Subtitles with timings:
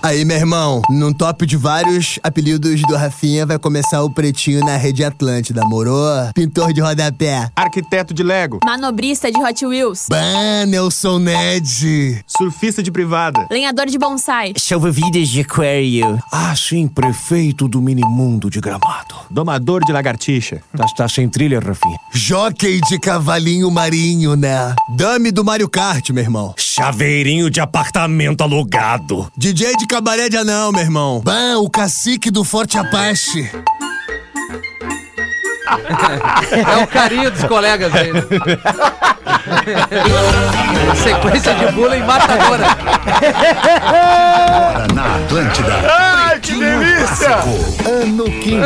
[0.00, 4.76] Aí, meu irmão, num top de vários apelidos do Rafinha, vai começar o pretinho na
[4.76, 6.30] rede Atlântida, morou?
[6.34, 7.50] Pintor de rodapé.
[7.56, 8.60] Arquiteto de Lego.
[8.64, 10.06] Manobrista de Hot Wheels.
[10.08, 12.24] Ban, Nelson Ned.
[12.26, 13.46] Surfista de privada.
[13.50, 14.52] Lenhador de bonsai.
[14.56, 16.22] Salva-vidas de aquário.
[16.32, 19.16] Ah, sim, prefeito do minimundo de gramado.
[19.28, 20.62] Domador de lagartixa.
[20.76, 21.98] Tá, tá sem trilha, Rafinha.
[22.14, 24.74] Jockey de cavalinho marinho, né?
[24.96, 26.54] Dame do Mario Kart, meu irmão.
[26.56, 29.30] Chaveirinho de apartamento alugado.
[29.36, 31.20] DJ de cabaré de anão, meu irmão.
[31.24, 33.50] Ban, o cacique do Forte Apache.
[36.50, 38.12] É o carinho dos colegas aí.
[38.12, 38.20] né?
[41.02, 42.66] Sequência de bullying matadora.
[44.94, 45.72] Na Atlântida.
[46.38, 47.36] Ai, que delícia!
[47.84, 48.60] Ano 15.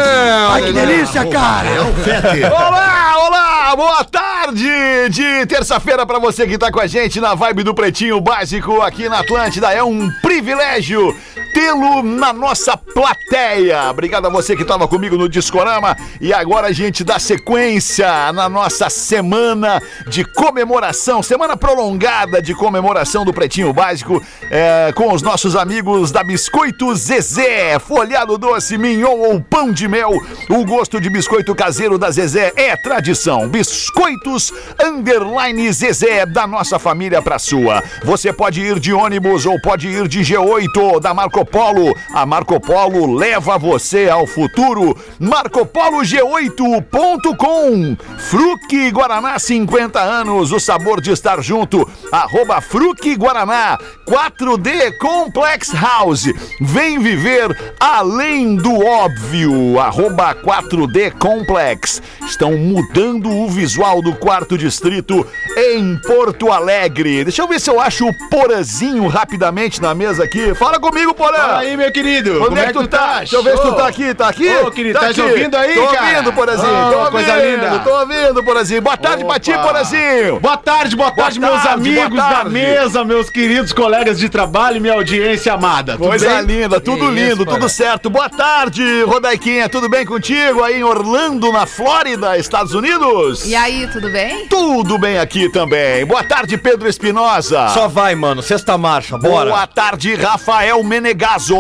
[0.50, 1.68] Ai, que delícia, cara!
[1.68, 2.44] É o Fete.
[2.52, 7.62] Olá, olá, boa tarde de terça-feira pra você que tá com a gente na vibe
[7.62, 9.72] do Pretinho Básico aqui na Atlântida.
[9.72, 11.16] É um privilégio
[11.54, 13.90] tê-lo na nossa plateia.
[13.90, 18.48] Obrigado a você que tava comigo no Discorama e agora a gente dá sequência na
[18.48, 25.54] nossa semana de comemoração, semana prolongada de comemoração do Pretinho Básico é, com os nossos
[25.56, 30.12] amigos da Biscoito Zezé, folhado doce, mignon ou pão de mel.
[30.48, 33.48] O gosto de biscoito caseiro da Zezé é tradição.
[33.48, 37.82] Biscoitos Underline Zezé, da nossa família pra sua.
[38.04, 41.94] Você pode ir de ônibus ou pode ir de G8 da Marco Polo.
[42.12, 44.96] A Marco Polo leva você ao futuro.
[45.20, 51.88] MarcoPoloG8.com Fruque Guaraná 50 anos, o sabor de estar junto.
[52.10, 56.26] Arroba Fruque Guaraná 4D Complex House.
[56.60, 59.78] Vem viver além do óbvio.
[59.78, 62.02] Arroba 4D Complex.
[62.26, 67.24] Estão mudando o visual do quarto distrito em Porto Alegre.
[67.24, 70.54] Deixa eu ver se eu acho o Porazinho rapidamente na mesa aqui.
[70.54, 71.36] Fala comigo, Porã.
[71.36, 72.36] Fala aí, meu querido.
[72.38, 73.18] Onde Como é que tu tá?
[73.18, 74.48] Deixa eu ver se tu tá aqui, tá aqui?
[74.56, 75.20] Ô, querido, tá aqui.
[75.20, 76.06] ouvindo aí, tô cara?
[76.08, 76.68] ouvindo, Porazinho.
[76.68, 77.78] Ô, tô ouvindo, coisa linda.
[77.80, 78.82] Tô ouvindo, Porazinho.
[78.82, 79.62] Boa tarde pra ti, Opa.
[79.62, 80.40] Porazinho.
[80.40, 82.50] Boa tarde, boa tarde, Boa meus tarde, amigos boa da tarde.
[82.50, 85.92] mesa, meus queridos colegas de trabalho e minha audiência amada.
[85.96, 86.60] Tudo Coisa bem?
[86.60, 87.68] linda, tudo lindo, tudo Porã.
[87.68, 88.10] certo.
[88.10, 89.68] Boa tarde, Rodaiquinha.
[89.68, 93.44] Tudo bem contigo aí em Orlando, na Flórida, Estados Unidos?
[93.44, 94.46] E aí, tudo bem?
[94.48, 96.04] Tudo bem aqui também.
[96.04, 97.68] Boa tarde, Pedro Espinosa.
[97.68, 98.42] Só vai, mano.
[98.42, 101.56] Sexta marcha, Boa tarde, Rafael Menegaso.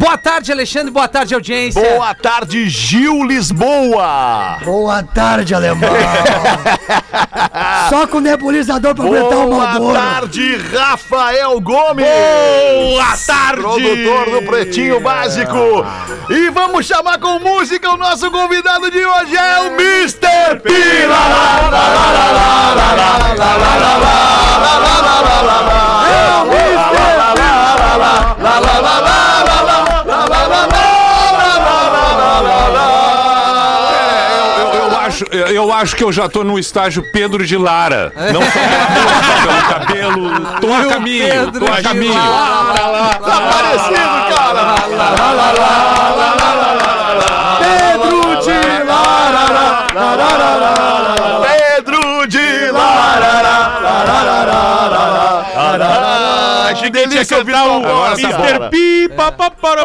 [0.00, 0.90] Boa tarde, Alexandre.
[0.90, 1.78] Boa tarde, audiência.
[1.82, 4.56] Boa tarde, Gil Lisboa.
[4.64, 5.90] Boa tarde, alemão.
[7.90, 9.92] Só com nebulizador pra aguentar o Boa Malboro.
[9.92, 12.06] tarde, Rafael Gomes.
[12.06, 13.60] Boa tarde!
[13.60, 15.84] Produtor do Pretinho Básico.
[16.30, 20.62] E vamos chamar com música o nosso convidado de hoje é o Mr.
[20.64, 21.10] Eu,
[35.20, 38.12] acho, eu acho que eu já tô no estágio Pedro de Lara.
[38.32, 38.60] Não só
[39.42, 42.14] pelo cabelo, tô a caminho, tô a caminho.
[42.14, 43.96] Tá parecido,
[44.34, 44.74] cara.
[47.60, 49.86] Pedro de Lara.
[51.42, 53.00] Pedro de Lara.
[56.78, 58.70] Que delícia ouvir tua voz, cara.
[58.72, 59.08] Mr.
[59.16, 59.82] Papapara.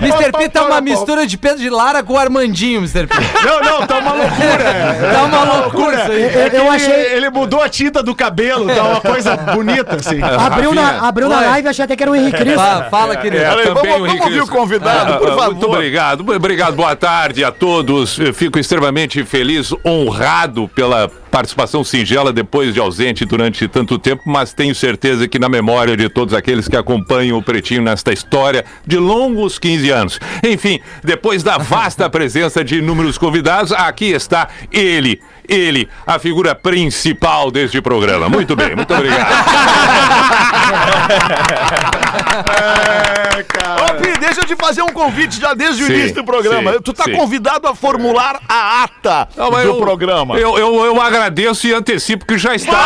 [0.00, 0.32] Mr.
[0.32, 3.06] P tá uma mistura de Pedro de Lara com o Armandinho, Mr.
[3.06, 3.14] P.
[3.44, 5.12] Não, não, tá uma loucura.
[5.12, 6.22] Tá uma loucura isso aí.
[6.24, 6.56] É que
[6.90, 10.20] ele, ele mudou a tinta do cabelo, tá uma coisa bonita assim.
[10.22, 12.56] Abriu na, abriu na live, achei até que era o Henrique Cristo.
[12.58, 13.44] Fala, fala, querido.
[13.44, 15.54] Vamos, o vamos ouvir o convidado, por Ah, favor.
[15.54, 16.74] Muito obrigado, obrigado.
[16.74, 18.18] Boa tarde a todos.
[18.18, 24.52] Eu fico extremamente feliz, honrado pela participação singela depois de ausente durante tanto tempo, mas
[24.52, 28.96] tenho certeza que na memória de todos aqueles que acompanham o Pretinho nesta história de
[28.98, 30.20] longos 15 anos.
[30.42, 35.20] Enfim, depois da vasta presença de inúmeros convidados, aqui está ele,
[35.50, 38.28] ele, a figura principal deste programa.
[38.28, 39.26] Muito bem, muito obrigado.
[43.82, 46.72] Ô, Pi, deixa eu te fazer um convite já desde o Sim, início do programa.
[46.74, 47.12] sim, tu tá sim.
[47.12, 50.36] convidado a formular a ata Não, do eu- programa.
[50.38, 52.78] Eu, eu, eu agradeço e antecipo que já está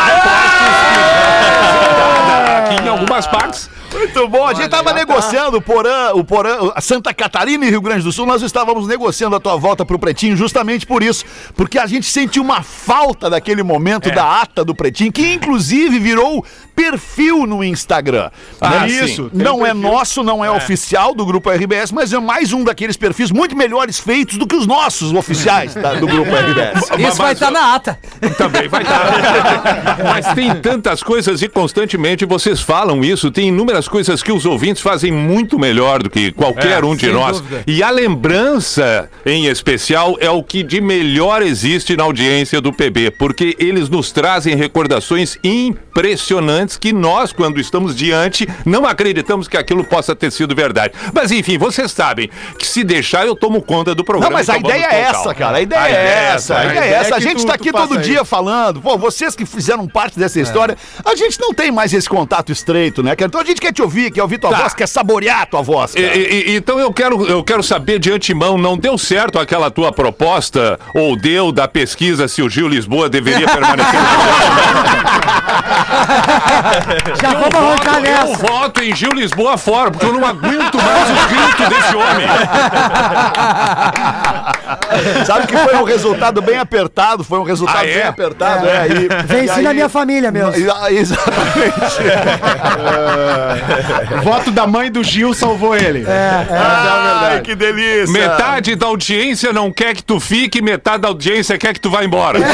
[2.66, 3.68] aqui em algumas partes.
[3.94, 4.46] Muito bom.
[4.46, 8.12] A gente tava negociando o Porã, o Porã, a Santa Catarina e Rio Grande do
[8.12, 8.26] Sul.
[8.26, 11.24] Nós estávamos negociando a tua volta pro Pretinho justamente por isso.
[11.54, 16.44] Porque a gente sentiu uma falta daquele momento da ata do Pretinho, que inclusive virou
[16.74, 18.30] perfil no Instagram.
[18.60, 18.88] Ah, Né?
[18.88, 19.04] sim.
[19.04, 19.30] Isso.
[19.32, 23.30] Não é nosso, não é, oficial do Grupo RBS, mas é mais um daqueles perfis
[23.30, 26.78] muito melhores feitos do que os nossos oficiais tá, do Grupo RBS.
[26.82, 27.98] Isso Mas- vai estar na ata.
[28.36, 29.98] Também vai dar.
[30.04, 33.30] Mas tem tantas coisas e constantemente vocês falam isso.
[33.30, 37.08] Tem inúmeras coisas que os ouvintes fazem muito melhor do que qualquer É, um de
[37.08, 37.40] nós.
[37.40, 37.64] dúvida.
[37.66, 43.12] E a lembrança, em especial, é o que de melhor existe na audiência do PB,
[43.12, 45.83] porque eles nos trazem recordações impressionantes
[46.80, 50.92] que nós, quando estamos diante, não acreditamos que aquilo possa ter sido verdade.
[51.12, 54.30] Mas enfim, vocês sabem que se deixar eu tomo conta do programa.
[54.30, 55.34] Não, mas a ideia é essa, calma.
[55.34, 55.56] cara.
[55.58, 56.58] A ideia é essa.
[56.58, 57.14] A ideia é essa.
[57.16, 58.80] A gente tu- tá aqui todo dia falando.
[58.80, 63.02] Pô, vocês que fizeram parte dessa história, a gente não tem mais esse contato estreito,
[63.02, 63.14] né?
[63.18, 64.56] Então a gente quer te ouvir, quer ouvir tua Tá.
[64.62, 68.10] voz, quer saborear a tua voz, e- e- então eu quero, eu quero saber de
[68.10, 73.08] antemão, não deu certo aquela tua proposta, ou deu da pesquisa se o Gil Lisboa
[73.08, 73.94] deveria permanecer
[77.20, 78.36] Já vamos arrancar Eu nessa.
[78.46, 82.26] voto em Gil Lisboa fora, porque eu não aguento mais os gritos desse homem.
[85.26, 87.94] Sabe que foi um resultado bem apertado, foi um resultado Ah, é?
[87.94, 88.86] bem apertado, é.
[88.88, 90.52] e- Venci e na aí- minha família mesmo.
[90.74, 91.80] Ah, Exatamente.
[94.22, 96.04] Voto da mãe do Gil salvou ele.
[96.06, 96.58] É, é.
[97.30, 98.12] Ai, que delícia.
[98.12, 102.04] Metade da audiência não quer que tu fique, metade da audiência quer que tu vá
[102.04, 102.38] embora.
[102.38, 102.50] E tem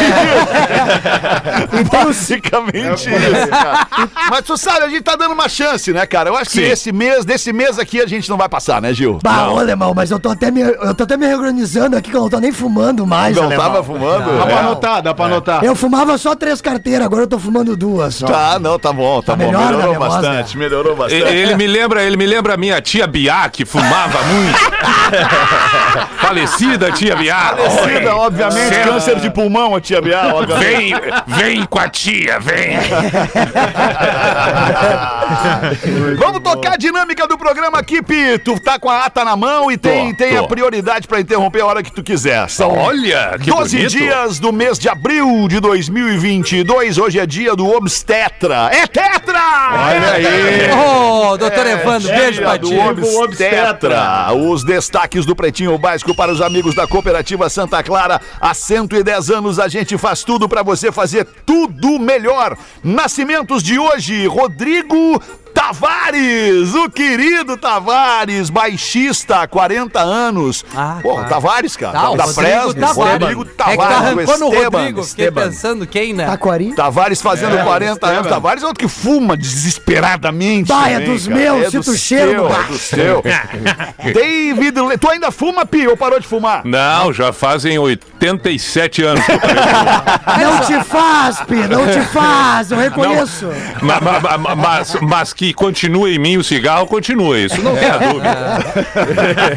[1.82, 1.88] os...
[2.10, 3.19] Basicamente isso, cara.
[4.30, 6.30] Mas tu sabe, a gente tá dando uma chance, né, cara?
[6.30, 6.70] Eu acho que Sim.
[6.70, 9.18] esse mês, desse mês aqui, a gente não vai passar, né, Gil?
[9.22, 12.16] Bah, ô, alemão, mas eu tô até me, eu tô até me reorganizando aqui que
[12.16, 13.64] eu não tô nem fumando mais, Não alemão.
[13.66, 14.38] tava fumando?
[14.38, 14.58] Dá pra É.
[14.58, 15.64] anotar, dá pra anotar.
[15.64, 18.26] Eu fumava só três carteiras, agora eu tô fumando duas só.
[18.26, 19.46] Tá, não, tá bom, tá, Tá bom.
[19.46, 21.22] melhor, melhorou né, bastante, melhorou E- bastante.
[21.22, 24.58] Ele me lembra, ele me lembra a minha tia Biá, que fumava muito.
[26.20, 27.54] Falecida tia Biá.
[27.56, 28.20] Falecida, Oi.
[28.20, 30.94] obviamente, Cê- câncer de pulmão, a tia Bial, obviamente.
[31.26, 32.70] Vem, vem com a tia, vem.
[36.18, 38.38] Vamos tocar a dinâmica do programa aqui, Pi.
[38.38, 41.60] Tu tá com a ata na mão e tem, Tô, tem a prioridade pra interromper
[41.62, 42.48] a hora que tu quiser.
[42.48, 43.90] São Olha, que 12 bonito.
[43.90, 46.98] dias do mês de abril de 2022.
[46.98, 48.70] Hoje é dia do obstetra.
[48.72, 49.40] É tetra!
[49.72, 50.70] Olha aí.
[50.72, 52.78] Ô, doutor Evandro, beijo Dia pra do ti.
[52.78, 54.32] obstetra.
[54.34, 58.20] Os destaques do Pretinho Básico para os amigos da Cooperativa Santa Clara.
[58.40, 62.56] Há 110 anos a gente faz tudo para você fazer tudo melhor.
[63.02, 65.22] Nascimentos de hoje, Rodrigo
[65.54, 70.64] Tavares, o querido Tavares, baixista, 40 anos.
[70.74, 71.28] Ah, Pô, claro.
[71.28, 71.92] Tavares, cara.
[71.92, 73.12] Tá, o da Rodrigo Fresno, Tavares.
[73.20, 73.78] Rodrigo É que Tavares.
[73.78, 75.02] tá arrancando o Esteban, Rodrigo.
[75.04, 75.42] Fiquei Esteban.
[75.48, 76.26] pensando quem, né?
[76.26, 76.72] Taquari?
[76.74, 78.12] Tavares fazendo É, 40 Esteban.
[78.12, 78.28] anos.
[78.28, 80.68] Tavares é outro que fuma desesperadamente.
[80.68, 81.40] Bah, é dos cara.
[81.40, 83.22] meus, é sinto do o cheiro do é do seu.
[84.12, 86.62] David, tu ainda fuma, Pi, ou parou de fumar?
[86.64, 89.24] Não, já fazem 87 anos.
[89.26, 93.48] Não te faz, Pi, não te faz, eu reconheço.
[93.82, 97.38] Ma- ma- ma- ma- mas, mas que continua em mim o cigarro, continua.
[97.38, 98.28] Isso não tenha dúvida.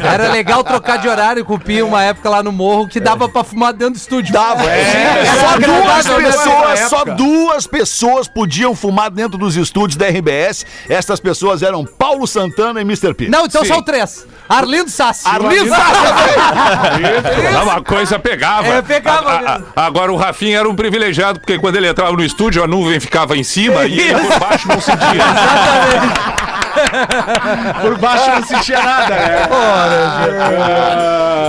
[0.02, 3.28] Era legal trocar de horário com o Pio uma época lá no morro que dava
[3.28, 4.32] pra fumar dentro do estúdio.
[4.32, 5.24] Dava, é.
[5.26, 10.64] Só duas pessoas, só duas pessoas podiam fumar dentro dos estúdios da RBS.
[10.88, 13.12] Estas pessoas eram Paulo Santana e Mr.
[13.12, 13.28] P.
[13.28, 13.68] Não, então Sim.
[13.68, 14.26] são três.
[14.48, 15.28] Arlindo Sassi.
[15.28, 15.98] Arlindo Sassi
[17.62, 18.68] uma coisa pegava.
[18.68, 22.24] É, pegava A- a- agora o Rafinha era um privilegiado, porque quando ele entrava no
[22.24, 25.24] estúdio, a nuvem ficava em cima e ele por baixo não sentia.
[27.82, 29.48] Por baixo não sentia nada, né?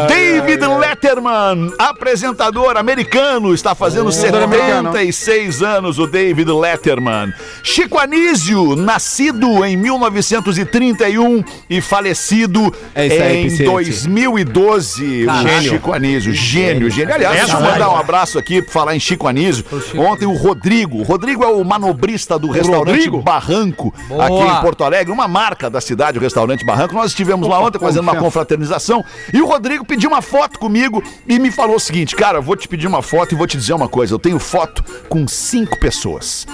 [0.08, 7.34] David Letterman, apresentador americano, está fazendo 76 anos, o David Letterman.
[7.64, 13.64] Chico Anísio, nascido em 1931 e falecido É aí, em Piscete.
[13.70, 15.26] 2012.
[15.28, 15.62] O.
[15.62, 17.14] Chico Anísio, gênio, gênio.
[17.14, 19.66] Aliás, deixa eu mandar um abraço aqui para falar em Chico Anísio.
[19.98, 23.22] Ontem o Rodrigo, o Rodrigo é o manobrista do restaurante Rodrigo?
[23.22, 24.26] Barranco, Boa.
[24.26, 26.94] aqui em Porto Alegre, uma marca da cidade, o restaurante Barranco.
[26.94, 29.04] Nós estivemos lá ontem fazendo uma confraternização
[29.34, 32.56] e o Rodrigo pediu uma foto comigo e me falou o seguinte: Cara, eu vou
[32.56, 34.14] te pedir uma foto e vou te dizer uma coisa.
[34.14, 36.48] Eu tenho foto com cinco pessoas: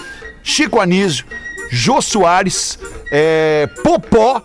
[0.44, 1.26] Chico Anísio,
[1.70, 2.78] Jô Soares,
[3.12, 4.42] é, Popó.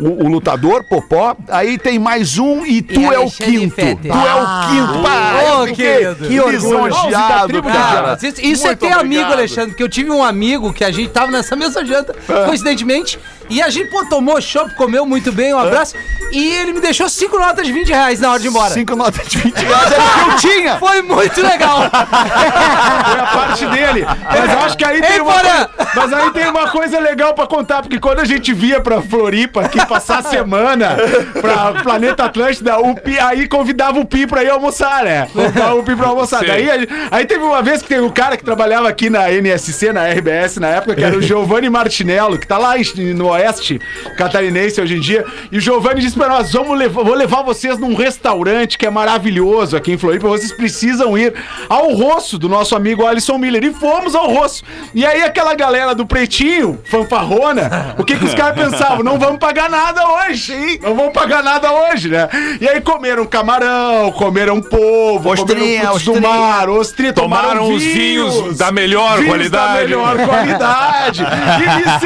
[0.00, 3.74] O, o lutador, Popó, aí tem mais um e tu E é o quinto.
[3.76, 5.02] Tu é o quinto.
[5.02, 6.26] Pá, querido.
[6.26, 9.32] Que lisonjeado, Cara, isso, isso é ter amigo, obrigado.
[9.32, 12.14] Alexandre, porque eu tive um amigo que a gente tava nessa mesma janta,
[12.46, 15.94] coincidentemente, e a gente, pô, tomou chopp, comeu muito bem, um abraço,
[16.32, 18.74] e ele me deixou cinco notas de 20 reais na hora de ir embora.
[18.74, 20.78] Cinco notas de 20 reais era o que eu tinha.
[20.80, 21.78] Foi muito legal.
[21.90, 24.04] Foi a parte dele.
[24.24, 25.66] Mas eu acho que aí tem Ei, uma Porã!
[25.66, 29.00] coisa, Mas aí tem uma coisa legal pra contar, porque quando a gente via pra
[29.00, 30.96] Floripa aqui passar a semana
[31.40, 35.28] pra Planeta Atlântida, o Pi, aí convidava o Pi pra ir almoçar, né?
[35.32, 36.40] Convidava o Pi pra almoçar.
[36.40, 36.46] Sim.
[36.46, 39.92] Daí aí, aí teve uma vez que tem o cara que trabalhava aqui na NSC,
[39.92, 42.74] na RBS na época, que era o Giovanni Martinello, que tá lá
[43.14, 43.80] no Oeste
[44.16, 45.24] catarinense hoje em dia.
[45.50, 48.90] E o Giovanni disse pra nós: vamos levar, vou levar vocês num restaurante que é
[48.90, 50.28] maravilhoso aqui em Floripa.
[50.28, 51.34] Vocês precisam ir
[51.68, 53.64] ao rosto do nosso amigo Alisson Miller.
[53.64, 54.64] E fomos ao rosto.
[54.94, 59.02] E aí aquela galera do Pretinho, fanfarrona, o que que os caras pensavam?
[59.02, 60.80] Não vamos pagar nada hoje.
[60.82, 62.28] Não vamos pagar nada hoje, né?
[62.60, 68.56] E aí comeram camarão, comeram polvo, Ostrinha, comeram frutos do mar, ostrinha, Tomaram os vinhos
[68.56, 69.74] da melhor vinhos qualidade.
[69.74, 71.26] da melhor qualidade.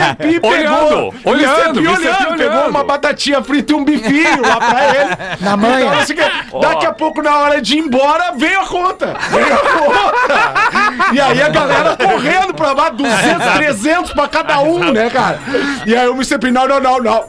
[0.00, 0.14] E.
[0.14, 1.14] P pegou.
[1.24, 1.82] Olhando, olhando.
[1.82, 5.36] P olhando, pegou uma batatinha frita e um bifinho lá pra ele.
[5.40, 5.86] Na manha.
[5.86, 6.14] Então, assim,
[6.60, 9.16] daqui a pouco, na hora de ir embora, veio a conta.
[9.30, 11.12] Veio a conta.
[11.12, 15.38] E aí a galera correndo pra lá, 200, 300 pra cada um, né, cara?
[15.86, 16.38] E aí o Mr.
[16.38, 17.24] P, não, não, não, não,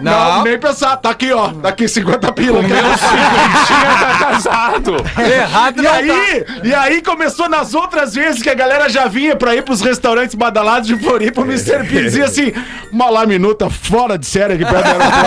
[0.00, 0.44] não, não, Não.
[0.44, 0.96] nem pensar.
[0.96, 1.48] Tá aqui, ó.
[1.48, 2.62] Tá aqui 50 pila.
[2.62, 4.96] Meu cinquentinha tá casado.
[5.18, 9.36] Errado E não aí, e aí começou nas outras vezes que a galera já vinha
[9.36, 11.84] pra ir pros restaurantes badalados de Floripa, o Mr.
[11.88, 12.52] P dizia assim,
[12.92, 15.20] uma laminuta fora de série aqui perto aeroporto.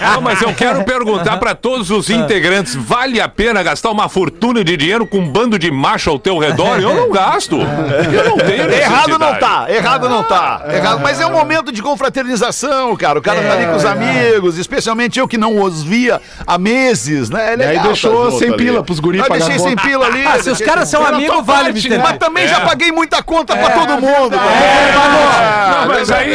[0.14, 4.62] Não, mas eu quero perguntar pra todos os integrantes: vale a pena gastar uma fortuna
[4.64, 6.78] de dinheiro com um bando de macho ao teu redor?
[6.80, 7.56] Eu não gasto.
[7.60, 8.70] Eu não tenho.
[8.72, 10.62] Errado não tá, errado não tá.
[10.72, 13.18] Errado, mas é um momento de confraternização, cara.
[13.18, 17.30] O cara tá ali com os amigos, especialmente eu que não os via há meses,
[17.30, 17.48] né?
[17.48, 18.56] É aí legal deixou sem ali.
[18.56, 19.68] pila pros guri Ah, pagar deixei conta.
[19.82, 20.24] sem pila ali.
[20.26, 21.98] Ah, se os caras são amigos, vale, parte.
[21.98, 24.36] Mas também já paguei muita conta pra todo mundo.
[24.36, 26.32] Não, mas aí,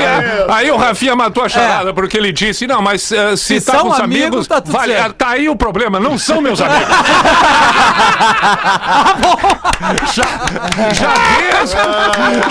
[0.49, 3.79] aí o Rafinha matou a charada, porque ele disse: não, mas eh, se, Se tá
[3.79, 6.87] com os amigos, amigos, tá vale, tá aí o problema, não são meus amigos.
[10.13, 10.23] já,
[10.93, 11.75] já, desde,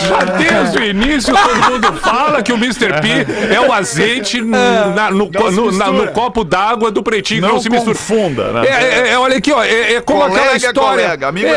[0.06, 3.00] já desde o início, todo mundo fala que o Mr.
[3.00, 7.54] P é o azeite na- no, no- na- no copo d'água do pretinho, que Não
[7.54, 7.94] não se mistura.
[7.94, 8.66] confunda, né?
[8.66, 11.04] É, é, é, olha aqui, ó, é, é como Colega aquela é história.
[11.04, 11.52] colega, amigo é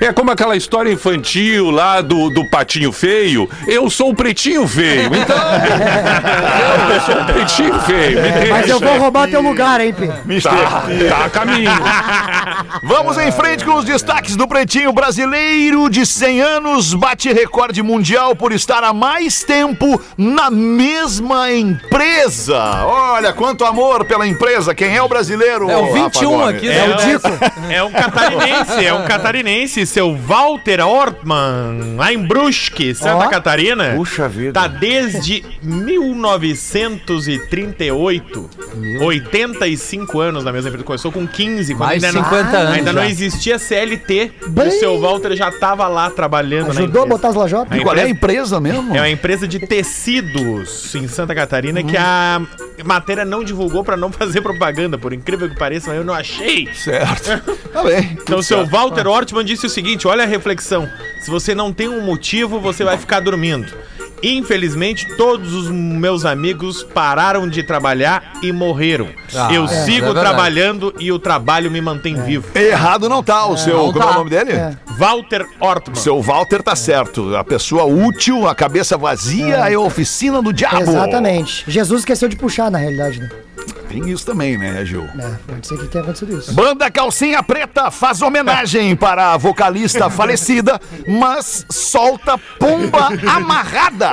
[0.00, 3.48] é, é como aquela história infantil lá do, do patinho feio.
[3.66, 5.36] Eu sou o pretinho feio, então.
[6.94, 8.18] eu sou o pretinho feio.
[8.50, 10.40] Mas eu vou roubar teu lugar, hein, Pi?
[10.40, 11.70] Tá, tá a caminho.
[12.84, 16.94] Vamos em frente com os destaques do Pretinho Brasileiro de 100 anos.
[16.94, 22.58] Bate recorde mundial por estar há mais tempo na mesma empresa.
[22.84, 24.74] Olha quanto amor pela empresa.
[24.74, 25.70] Quem é o brasileiro?
[25.70, 26.48] É o Rafa 21 Gomes?
[26.56, 27.28] aqui, É o Dico.
[27.70, 33.28] É um catarinense, é um catarinense, seu Walter Ortmann, lá em Brusque, Santa Ó.
[33.28, 33.94] Catarina.
[33.96, 34.52] Puxa vida.
[34.52, 38.50] Tá desde 1938,
[39.00, 40.84] 85 anos na mesma empresa.
[40.84, 43.00] Começou com 15, quando Mais ainda, 50 não, anos ainda já.
[43.00, 44.32] não existia CLT.
[44.48, 44.68] Bem.
[44.68, 47.06] O seu Walter já tava lá trabalhando na Ajudou a empresa.
[47.06, 47.78] botar as lajotas?
[47.78, 48.94] E qual é a empresa mesmo?
[48.94, 51.43] É uma empresa de tecidos em Santa Catarina
[51.84, 52.40] que a
[52.84, 56.68] matéria não divulgou pra não fazer propaganda, por incrível que pareça, mas eu não achei.
[56.74, 57.64] Certo.
[57.74, 58.16] Tá bem.
[58.22, 60.88] Então, o seu Walter Ortmann disse o seguinte: olha a reflexão.
[61.18, 63.66] Se você não tem um motivo, você vai ficar dormindo.
[64.24, 69.08] Infelizmente, todos os meus amigos pararam de trabalhar e morreram.
[69.34, 72.46] Ah, Eu é, sigo é trabalhando e o trabalho me mantém vivo.
[72.54, 73.46] Errado não tá.
[73.46, 73.76] O seu.
[73.76, 74.14] não Como é o tá.
[74.18, 74.52] nome dele?
[74.52, 74.76] É.
[74.96, 75.96] Walter Ortmann.
[76.00, 77.36] Seu Walter tá certo.
[77.36, 80.80] A pessoa útil, a cabeça vazia é, a oficina do diabo.
[80.80, 81.64] Exatamente.
[81.66, 83.28] Jesus esqueceu de puxar, na realidade, né?
[83.94, 85.08] Tem isso também, né, Gil?
[85.18, 86.52] É, pode ser que tenha acontecido isso.
[86.52, 94.10] Banda Calcinha Preta faz homenagem para a vocalista falecida, mas solta pomba amarrada.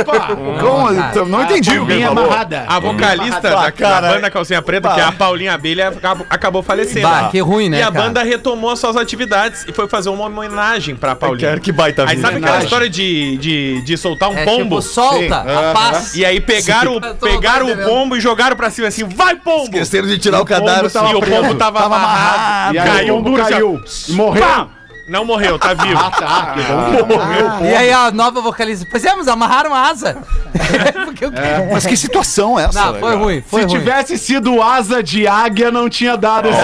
[0.00, 0.36] Opa!
[0.60, 1.28] Como?
[1.28, 2.24] Não entendi o que falou.
[2.26, 2.64] amarrada.
[2.68, 4.08] A vocalista da, da cara.
[4.14, 7.08] banda Calcinha Preta, que é a Paulinha Abelha, acabou, acabou falecendo.
[7.08, 8.04] Bah, que ruim, né, E a cara?
[8.04, 11.58] banda retomou as suas atividades e foi fazer uma homenagem pra Paulinha.
[11.58, 12.28] que baita Aí vida.
[12.28, 14.62] sabe aquela história de, de, de soltar um É pombo?
[14.80, 16.14] tipo, solta a paz.
[16.14, 17.14] E aí pegaram, o- Sim.
[17.20, 19.64] pegaram o pombo e jogaram pra cima assim, vai pombo!
[19.64, 20.90] Esqueceram de tirar o cadáver.
[20.90, 22.74] e o pombo tava, Tava amarrado.
[22.74, 23.80] E aí caiu pombo duro, assim, caiu.
[24.08, 24.42] E morreu.
[24.42, 24.68] Pá!
[25.08, 25.98] Não morreu, tá vivo.
[26.00, 26.54] Ah, tá.
[26.54, 27.64] Que bom.
[27.64, 30.18] E aí a nova vocalista, pois é, mas amarraram a asa.
[31.04, 31.32] Porque eu-
[31.72, 32.92] Mas que situação é essa?
[32.92, 33.78] Não, foi ruim, foi Se ruim.
[33.78, 36.60] tivesse sido asa de águia, não tinha dado esse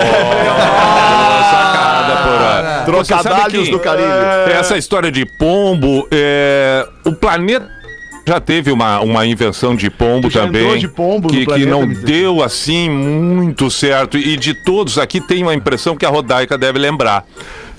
[1.50, 2.84] Sacada, porra.
[2.98, 4.52] Você sabe Trocadalhos do Caribe.
[4.52, 7.68] Essa história de pombo, é, o planeta
[8.26, 10.78] Já teve uma, uma invenção de pombo já também.
[10.78, 14.18] de pombo que, que não deu assim muito certo.
[14.18, 17.24] E de todos aqui tem uma impressão que a Rodaica deve lembrar.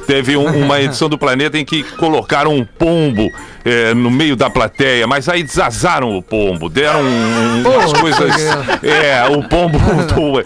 [0.08, 3.30] Teve um- uma edição do Planeta em que colocaram um pombo
[3.66, 8.34] eh, no meio da plateia, mas aí desazaram o pombo, deram um- umas coisas.
[8.82, 9.78] É, o pombo.
[10.14, 10.44] do- é,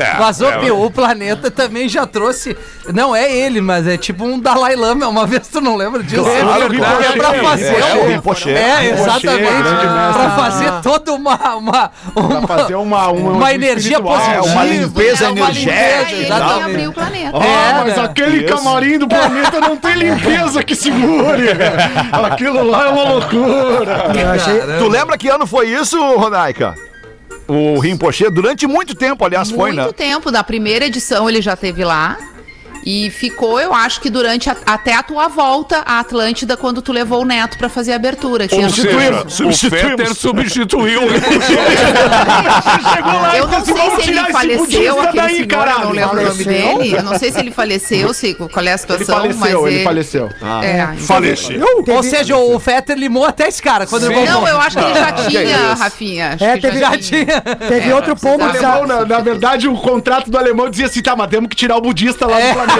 [0.00, 2.56] é, Mas, ô, é, Pio, o planeta também já trouxe.
[2.92, 5.06] Não é ele, mas é tipo um Dalai Lama.
[5.06, 6.22] Uma vez tu não lembra disso?
[6.24, 7.74] Claro, é, verdade, é pra Rinpoche, fazer.
[7.76, 8.56] é, um-.
[8.56, 10.12] É, exatamente.
[10.14, 11.56] Pra fazer toda uma.
[11.56, 14.34] uma, uma Pra fazer uma, uma, uma energia positiva.
[14.36, 17.38] É, uma limpeza É, uma energética, ele abriu o planeta.
[17.38, 18.04] Ah, É, mas né?
[18.04, 18.53] aquele Isso.
[18.56, 21.48] Camarim do planeta não tem limpeza que segure.
[22.12, 24.06] Aquilo lá é uma loucura.
[24.34, 26.74] Achei, Tu lembra que ano foi isso, Rodaica?
[27.46, 29.92] O Rinpoche, durante muito tempo, aliás, foi, Muito né?
[29.92, 32.16] tempo, da primeira edição ele já teve lá.
[32.86, 36.92] E ficou, eu acho que durante a- até a tua volta à Atlântida, quando tu
[36.92, 38.46] levou o Neto pra fazer a abertura.
[38.46, 39.70] Tinha- Ou seja, Substituímos, o.
[39.70, 41.00] Fetter substituiu.
[42.94, 45.30] Chegou lá Eu e não sei "Vamos se ele tirar esse faleceu, budista aquele daí,
[45.34, 46.94] senhor, eu caralho." não lembro o nome dele.
[46.96, 49.84] Eu não sei se ele faleceu, se, qual é a Ele situação, faleceu, mas ele
[49.84, 50.30] faleceu.
[50.62, 51.84] É, então- Faleceu.
[51.88, 54.94] Ou seja, o Fetter limou até esse cara quando ele Não, eu acho que ele
[54.94, 55.82] já que tinha, isso?
[55.82, 56.28] Rafinha.
[56.34, 57.40] Acho É, que teve- Já tinha.
[57.68, 61.02] teve outro O pombo de alemão, na, na verdade, o contrato do alemão dizia assim:
[61.02, 62.48] tá, mas temos que tirar o budista lá É.
[62.48, 62.73] do planeta.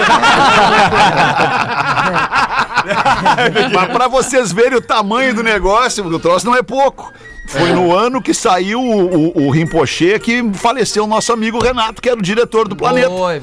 [3.73, 7.11] Mas pra vocês verem o tamanho do negócio, o troço não é pouco.
[7.47, 12.01] Foi no ano que saiu o, o, o Rinpoche que faleceu o nosso amigo Renato,
[12.01, 13.09] que era o diretor do planeta.
[13.09, 13.41] Foi.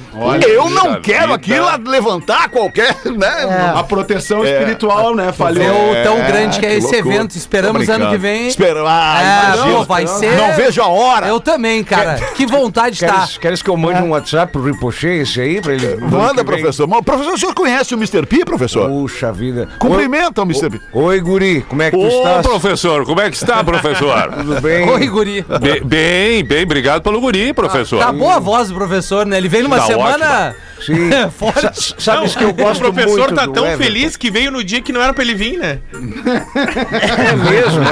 [0.49, 1.35] Eu não quero vida.
[1.35, 3.73] aqui lá levantar qualquer, né?
[3.75, 5.33] A proteção espiritual, né?
[5.33, 5.63] Falhou.
[5.95, 7.15] Deu tão grande que é que esse loucura.
[7.15, 7.37] evento.
[7.37, 8.49] Esperamos ano que vem.
[8.49, 10.37] Espera, ah, É, pô, vai ser.
[10.37, 11.29] Não vejo a hora.
[11.29, 12.17] Eu também, cara.
[12.35, 13.21] Que vontade de estar.
[13.21, 15.61] Queres, queres que eu mande um WhatsApp pro Ripoche esse aí?
[15.61, 16.87] Pra ele, Manda, professor.
[16.87, 18.27] Mas, professor, o senhor conhece o Mr.
[18.27, 18.89] P, professor?
[18.89, 19.69] Puxa vida.
[19.79, 20.71] Cumprimenta o Mr.
[20.71, 20.81] P.
[20.93, 22.47] Oi, guri, como é que tu Ô, estás?
[22.47, 23.92] professor, como é que está, professor?
[24.37, 24.89] Tudo bem?
[24.89, 25.45] Oi, guri.
[25.61, 27.99] Be- bem, bem, obrigado pelo guri, professor.
[28.01, 29.37] Tá boa a voz do professor, né?
[29.37, 31.11] Ele veio numa Tá semana Sim.
[31.39, 31.61] forte.
[31.81, 33.85] Sa- Sabes que eu gosto o professor muito tá do tão Everton.
[33.85, 35.79] feliz que veio no dia que não era pra ele vir, né?
[35.95, 37.83] É mesmo?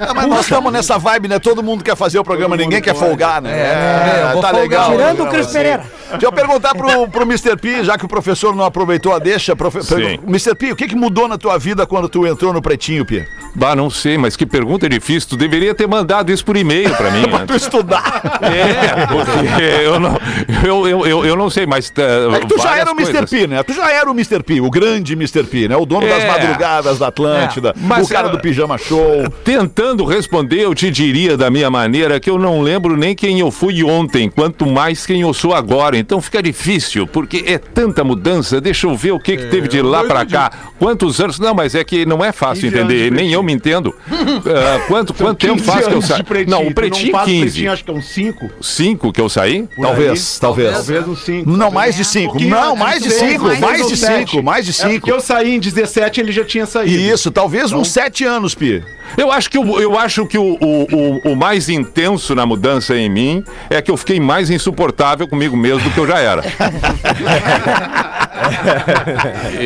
[0.00, 1.38] Ah, mas nós estamos nessa vibe, né?
[1.38, 3.50] Todo mundo quer fazer o programa, ninguém quer folgar, né?
[3.52, 4.62] É, vou tá folgar.
[4.62, 4.90] legal.
[4.92, 5.52] Tirando o Cris assim.
[5.54, 5.84] Pereira.
[6.18, 7.56] Deixa eu perguntar pro, pro Mr.
[7.56, 9.54] P, já que o professor não aproveitou a deixa.
[9.54, 9.82] Profe...
[9.82, 10.18] Sim.
[10.26, 10.54] Mr.
[10.54, 13.26] P, o que, que mudou na tua vida quando tu entrou no Pretinho, P?
[13.54, 15.30] Bah, não sei, mas que pergunta difícil.
[15.30, 17.22] Tu deveria ter mandado isso por e-mail pra mim.
[17.30, 17.44] né?
[17.46, 18.40] Tu estudar.
[18.42, 20.18] É, porque eu não,
[20.64, 21.92] eu, eu, eu, eu não sei, mas.
[21.96, 23.26] É que tu já era o Mr.
[23.26, 23.62] P, né?
[23.62, 24.42] Tu já era o Mr.
[24.42, 25.44] P, o grande Mr.
[25.44, 25.76] P, né?
[25.76, 26.28] O dono das É.
[26.28, 29.24] madrugadas da Atlântida, É, o cara do pijama show.
[29.44, 33.50] Tentando responder, eu te diria da minha maneira que eu não lembro nem quem eu
[33.50, 35.96] fui ontem, quanto mais quem eu sou agora.
[36.04, 38.60] Então fica difícil, porque é tanta mudança.
[38.60, 40.50] Deixa eu ver o que, que teve de lá pra cá.
[40.78, 41.38] Quantos anos?
[41.38, 43.94] Não, mas é que não é fácil 15 anos entender, de nem eu me entendo.
[44.46, 46.22] Ah, quanto quanto tempo 15 faz que eu saí?
[46.22, 46.50] pretinho.
[46.50, 47.40] Não, o pretinho faz 15.
[47.40, 48.50] pretinho, acho que é uns 5.
[48.60, 49.68] 5 que eu saí?
[49.80, 50.72] Talvez, talvez.
[50.72, 51.50] Talvez uns 5.
[51.50, 52.38] Não, mais de cinco.
[52.40, 53.44] Não, mais de cinco.
[53.58, 54.42] Mais de cinco.
[54.42, 55.10] Mais de É porque cinco.
[55.10, 56.94] eu saí em 17 ele já tinha saído.
[56.94, 58.82] Isso, talvez uns sete anos, Pi.
[59.16, 60.86] Eu acho que, o, eu acho que o, o,
[61.26, 65.56] o, o mais intenso na mudança em mim é que eu fiquei mais insuportável comigo
[65.56, 66.42] mesmo do que eu já era.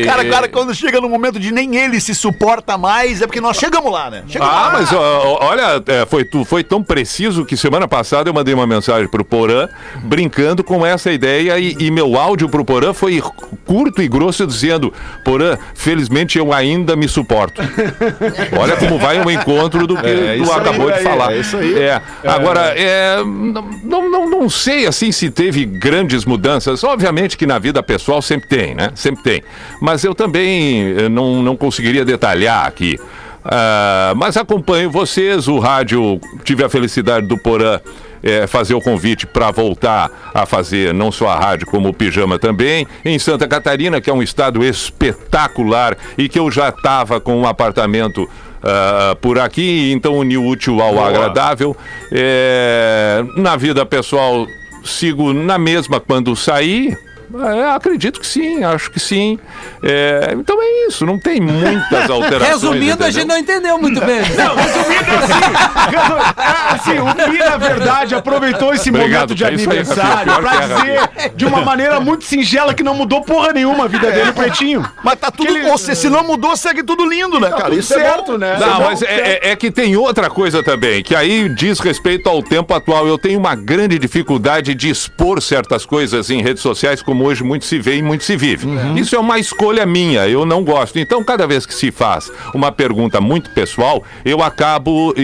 [0.05, 3.41] Cara, E- cara, quando chega no momento de nem ele se suporta mais, é porque
[3.41, 4.23] nós chegamos lá, né?
[4.27, 4.69] Chegamos Ah, lá.
[4.73, 8.67] mas ó, olha, é, foi, tu, foi tão preciso que semana passada eu mandei uma
[8.67, 9.67] mensagem pro Porã
[10.03, 13.21] brincando com essa ideia e, e meu áudio pro Porã foi
[13.65, 14.93] curto e grosso dizendo:
[15.25, 17.61] Porã, felizmente eu ainda me suporto.
[18.59, 21.33] Olha como vai o encontro do que É tu isso aí, acabou de aí, falar.
[21.33, 21.79] é isso aí.
[21.79, 25.65] É, agora, é, não, não, não sei assim se teve
[26.09, 26.83] grandes mudanças.
[26.83, 28.91] Obviamente que na vida pessoal sempre tem, né?
[28.95, 29.43] Sempre tem.
[29.79, 32.99] Mas eu também eh, não, não conseguiria detalhar aqui.
[33.45, 37.79] Ah, mas acompanho vocês, o rádio, tive a felicidade do Porã
[38.23, 42.39] eh, fazer o convite para voltar a fazer não só a rádio, como o pijama
[42.39, 47.37] também, em Santa Catarina, que é um estado espetacular e que eu já estava com
[47.37, 48.27] um apartamento
[48.63, 51.75] ah, por aqui, então o útil ao agradável.
[52.11, 54.45] Eh, na vida pessoal,
[54.83, 56.97] sigo na mesma quando saí.
[57.31, 59.37] É, acredito que sim, acho que sim.
[59.83, 62.49] É, então é isso, não tem muitas alterações.
[62.61, 63.11] Resumindo, a entendeu?
[63.11, 64.17] gente não entendeu muito bem.
[64.17, 65.58] É, assim,
[65.89, 70.67] o Pi, na verdade, aproveitou esse Obrigado, momento de é aí, aniversário Rafinha, pra é,
[70.67, 74.85] dizer de uma maneira muito singela que não mudou porra nenhuma a vida dele, pretinho.
[75.03, 75.49] Mas tá tudo.
[75.49, 77.65] Aquele- Ou se, se não mudou, segue tudo lindo, né, cara?
[77.69, 78.57] tudo Isso é certo, né?
[78.59, 82.41] Não, mas é, é- é que tem outra coisa também, que aí diz respeito ao
[82.41, 83.07] tempo atual.
[83.07, 87.65] Eu tenho uma grande dificuldade de expor certas coisas em redes sociais, como hoje muito
[87.65, 88.67] se vê e muito se vive.
[88.99, 90.99] Isso é uma escolha minha, eu não gosto.
[90.99, 95.21] Então, cada vez que se faz uma pergunta muito pessoal, eu acabo, eh,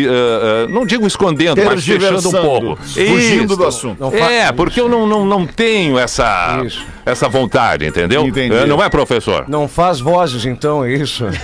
[0.63, 2.75] eh, não digo escondendo, mas fechando um pouco.
[2.83, 3.55] fugindo Isso.
[3.57, 4.15] do assunto.
[4.15, 6.61] É, porque eu não, não, não tenho essa,
[7.05, 8.25] essa vontade, entendeu?
[8.25, 8.55] Entendi.
[8.55, 9.45] Eh, Não é, professor?
[9.47, 11.25] Não faz vozes, então, é isso?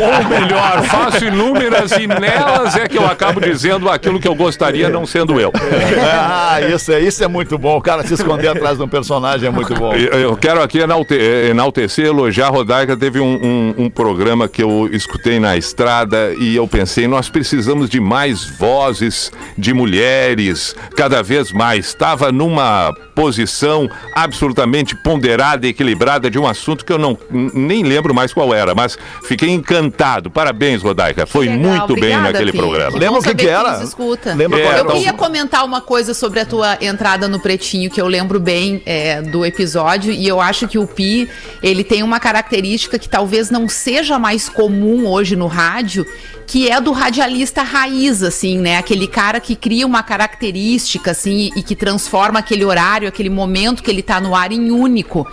[0.00, 4.88] Ou melhor, faço inúmeras e nelas é que eu acabo dizendo aquilo que eu gostaria,
[4.88, 5.52] não sendo eu.
[6.10, 7.76] Ah, isso é, isso é muito bom.
[7.76, 9.92] O cara se esconder atrás de um personagem é muito bom.
[9.94, 12.96] Eu quero aqui enalte- eh, enaltecer, elogiar a Rodaica.
[12.96, 17.90] Teve um, um- um programa que eu escutei na estrada e eu pensei, nós precisamos
[17.90, 21.86] de mais vozes de mulheres, cada vez mais.
[21.86, 28.14] Estava numa posição absolutamente ponderada e equilibrada de um assunto que eu não nem lembro
[28.14, 30.30] mais qual era, mas fiquei encantado.
[30.30, 31.26] Parabéns, Rodaica.
[31.26, 32.58] Foi Legal, muito bem obrigada, naquele Pi.
[32.58, 32.98] programa.
[32.98, 33.82] Lembra o que que era?
[33.82, 34.34] escuta.
[34.34, 38.06] Lembra qual eu queria comentar uma coisa sobre a tua entrada no Pretinho, que eu
[38.06, 41.28] lembro bem é, do episódio, e eu acho que o Pi,
[41.62, 46.06] ele tem uma característica que talvez não seja mais comum hoje no rádio,
[46.46, 48.76] que é do radialista raiz, assim, né?
[48.78, 53.90] Aquele cara que cria uma característica, assim, e que transforma aquele horário, aquele momento que
[53.90, 55.26] ele tá no ar em único.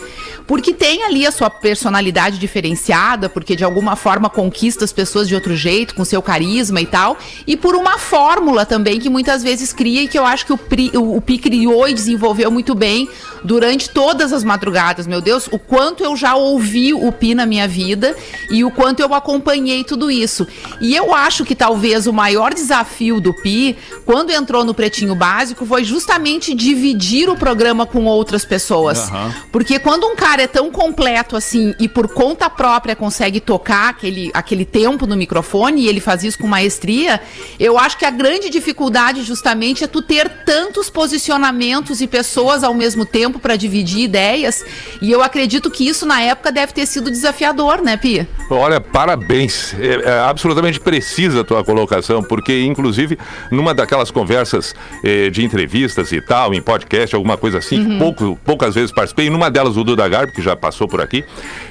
[0.48, 5.36] Porque tem ali a sua personalidade diferenciada, porque de alguma forma conquista as pessoas de
[5.36, 9.72] outro jeito, com seu carisma e tal, e por uma fórmula também que muitas vezes
[9.72, 12.74] cria e que eu acho que o, Pri, o, o Pi criou e desenvolveu muito
[12.74, 13.08] bem
[13.44, 15.08] durante todas as madrugadas.
[15.08, 18.16] Meu Deus, o quanto eu já ouvi o Pi na minha vida
[18.50, 20.48] e o quanto eu acompanhei tudo isso.
[20.80, 25.66] E eu acho que talvez o maior desafio do Pi, quando entrou no Pretinho Básico,
[25.66, 29.10] foi justamente dividir o programa com outras pessoas.
[29.52, 34.32] Porque quando um cara é tão completo assim e por conta própria consegue tocar aquele,
[34.34, 37.22] aquele tempo no microfone e ele faz isso com maestria,
[37.60, 42.74] eu acho que a grande dificuldade justamente é tu ter tantos posicionamentos e pessoas ao
[42.74, 44.64] mesmo tempo para dividir ideias.
[45.02, 48.28] E eu acredito que isso na época deve ter sido desafiador, né, Pia?
[48.50, 49.74] Olha, parabéns.
[49.80, 53.18] É, é absolutamente precisa a tua colocação, porque, inclusive,
[53.52, 57.86] numa daquelas conversas eh, de entrevistas e tal, em podcast, alguma coisa assim, Uhum.
[57.90, 61.24] que pouco, poucas vezes participei, numa delas o Duda Garbi, que já passou por aqui,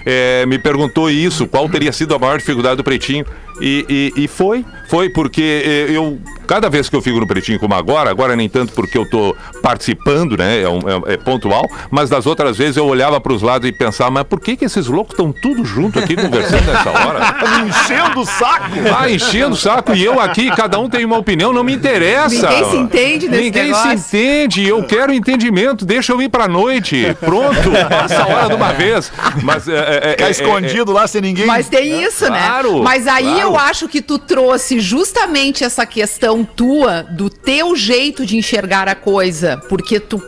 [0.05, 3.25] eh, me perguntou isso, qual teria sido a maior dificuldade do Pretinho.
[3.65, 7.61] E, e- e foi, foi porque eh, eu, cada vez que eu fico no Pretinho
[7.61, 11.65] como agora, agora nem tanto porque eu tô participando, né, é, um- é- é pontual,
[11.89, 14.65] mas das outras vezes eu olhava para os lados e pensava, mas por que que
[14.65, 17.21] esses loucos estão tudo junto aqui conversando nessa hora?
[17.43, 18.65] Tá me enchendo o saco.
[18.99, 22.49] Ah, enchendo o saco e eu aqui, cada um tem uma opinião, não me interessa.
[22.49, 23.99] Ninguém se entende nesse Ninguém negócio.
[23.99, 27.17] se entende, eu quero entendimento, deixa eu ir pra noite.
[27.21, 29.13] Pronto, passa a hora de uma vez.
[29.43, 31.47] Mas é, é, é, Ficar é, escondido lá sem ninguém.
[31.47, 32.81] Mas tem isso, Claro, né?
[32.83, 33.52] Mas aí claro.
[33.53, 38.95] Eu acho que tu trouxe justamente essa questão tua, do teu jeito de enxergar a
[38.95, 40.19] coisa, porque tu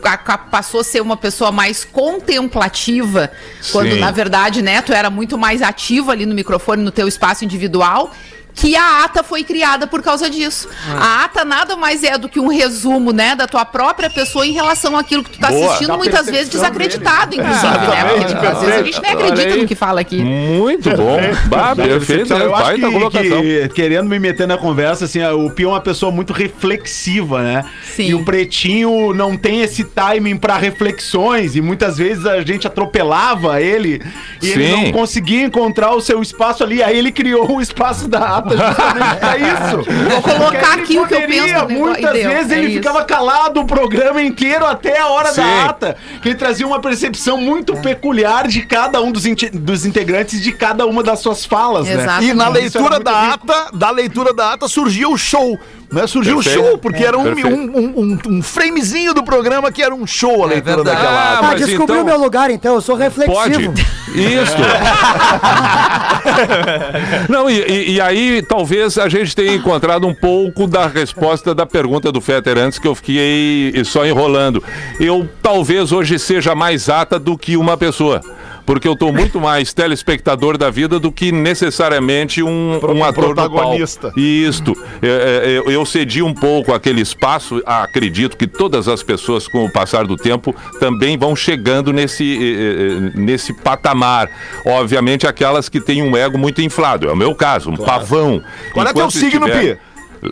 [0.51, 3.31] passou a ser uma pessoa mais contemplativa,
[3.71, 3.99] quando Sim.
[3.99, 8.11] na verdade, né, tu era muito mais ativo ali no microfone, no teu espaço individual.
[8.55, 10.69] Que a ata foi criada por causa disso.
[10.89, 14.53] A ata nada mais é do que um resumo, né, da tua própria pessoa em
[14.53, 15.65] relação àquilo que tu tá Boa.
[15.67, 18.03] assistindo, Da muitas vezes desacreditado, inclusive, né?
[18.05, 20.23] Porque às vezes a gente nem acredita no que fala aqui.
[20.23, 21.17] Muito bom.
[21.47, 22.45] Bah, perfeito, né?
[22.45, 23.41] Eu acho baita que, colocação.
[23.41, 27.65] que, querendo me meter na conversa, assim, o Pio é uma pessoa muito reflexiva, né?
[27.95, 28.09] Sim.
[28.09, 33.61] E o Pretinho não tem esse timing pra reflexões e muitas vezes a gente atropelava
[33.61, 34.01] ele
[34.41, 34.71] e ele Sim.
[34.71, 36.81] não conseguia encontrar o seu espaço ali.
[36.81, 40.09] Aí ele criou o espaço da ata justamente pra isso.
[40.09, 42.77] Vou colocar aqui o que eu penso Muitas deu, vezes é ele isso.
[42.77, 45.41] ficava calado o programa inteiro até a hora Sim.
[45.41, 50.41] da ata, que ele trazia uma percepção muito peculiar de cada um dos, dos integrantes
[50.41, 51.93] de cada uma das suas falas, né?
[52.03, 52.23] Exato.
[52.23, 55.59] E na leitura da muito ata, da leitura da ata surgiu o show.
[55.91, 56.07] Né?
[56.07, 60.05] Surgiu o show, porque era um, um, um, um, framezinho do programa que era um
[60.07, 60.97] show a leitura verdade.
[60.97, 61.39] daquela Ah, ata.
[61.39, 62.73] Ah, mas descobriu então- meu lugar, então.
[62.75, 63.03] Eu sou Pode.
[63.03, 63.73] reflexivo.
[64.15, 64.55] Isso.
[67.29, 71.65] Não, e, e- e aí talvez a gente tenha encontrado um pouco da resposta da
[71.65, 74.63] pergunta do Fetter antes que eu fiquei só enrolando.
[74.99, 78.21] Eu talvez hoje seja mais ata do que uma pessoa.
[78.65, 84.11] Porque eu estou muito mais telespectador da vida do que necessariamente um, um ator protagonista.
[84.17, 84.73] Isto.
[85.01, 87.61] É, é, Eu, eu cedi um pouco aquele espaço.
[87.65, 93.53] Acredito que todas as pessoas, com o passar do tempo, também vão chegando nesse, nesse
[93.53, 94.29] patamar.
[94.65, 97.07] Obviamente, aquelas que têm um ego muito inflado.
[97.07, 98.41] É o meu caso, um pavão.
[98.73, 99.81] Qual é teu signo, estiver- Pi?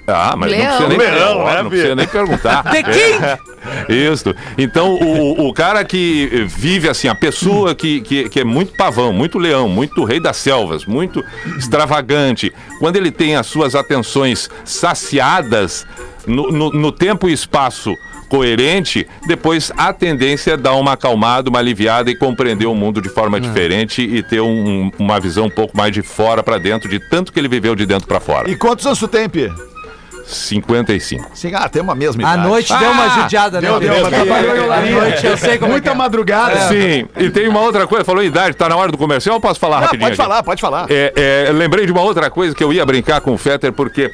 [0.07, 0.67] Ah, mas não Leão.
[0.77, 2.63] precisa nem, Leão, perguntar, é, não precisa nem perguntar.
[2.71, 3.23] The King!
[3.89, 4.35] É, Isso.
[4.57, 9.13] Então, o, o cara que vive assim, a pessoa que, que, que é muito pavão,
[9.13, 11.23] muito leão, muito rei das selvas, muito
[11.57, 15.85] extravagante, quando ele tem as suas atenções saciadas,
[16.27, 17.93] no, no- no tempo e espaço
[18.29, 23.09] coerente, depois a tendência é dar uma acalmada, uma aliviada e compreender o mundo de
[23.09, 26.99] forma diferente e ter um- uma visão um pouco mais de fora pra dentro, de
[27.09, 28.49] tanto que ele viveu de dentro pra fora.
[28.49, 29.51] E quantos anos tu tem, Pi?
[30.33, 31.31] 55.
[31.33, 32.47] Sim, ah, tem uma mesma A idade.
[32.47, 33.67] noite deu uma judiada, né?
[33.67, 34.91] deu, deu, trabalhou em A olaria.
[35.01, 35.95] noite eu sei como Muita é é.
[35.95, 36.59] madrugada.
[36.67, 39.77] Sim, e tem uma outra coisa, falou idade, tá na hora do comercial, posso falar
[39.77, 40.01] Ah, rapidinho?
[40.09, 40.21] pode aqui?
[40.29, 40.85] falar, pode falar.
[40.89, 44.11] É, é, lembrei de uma outra coisa que eu ia brincar com o Fetter, porque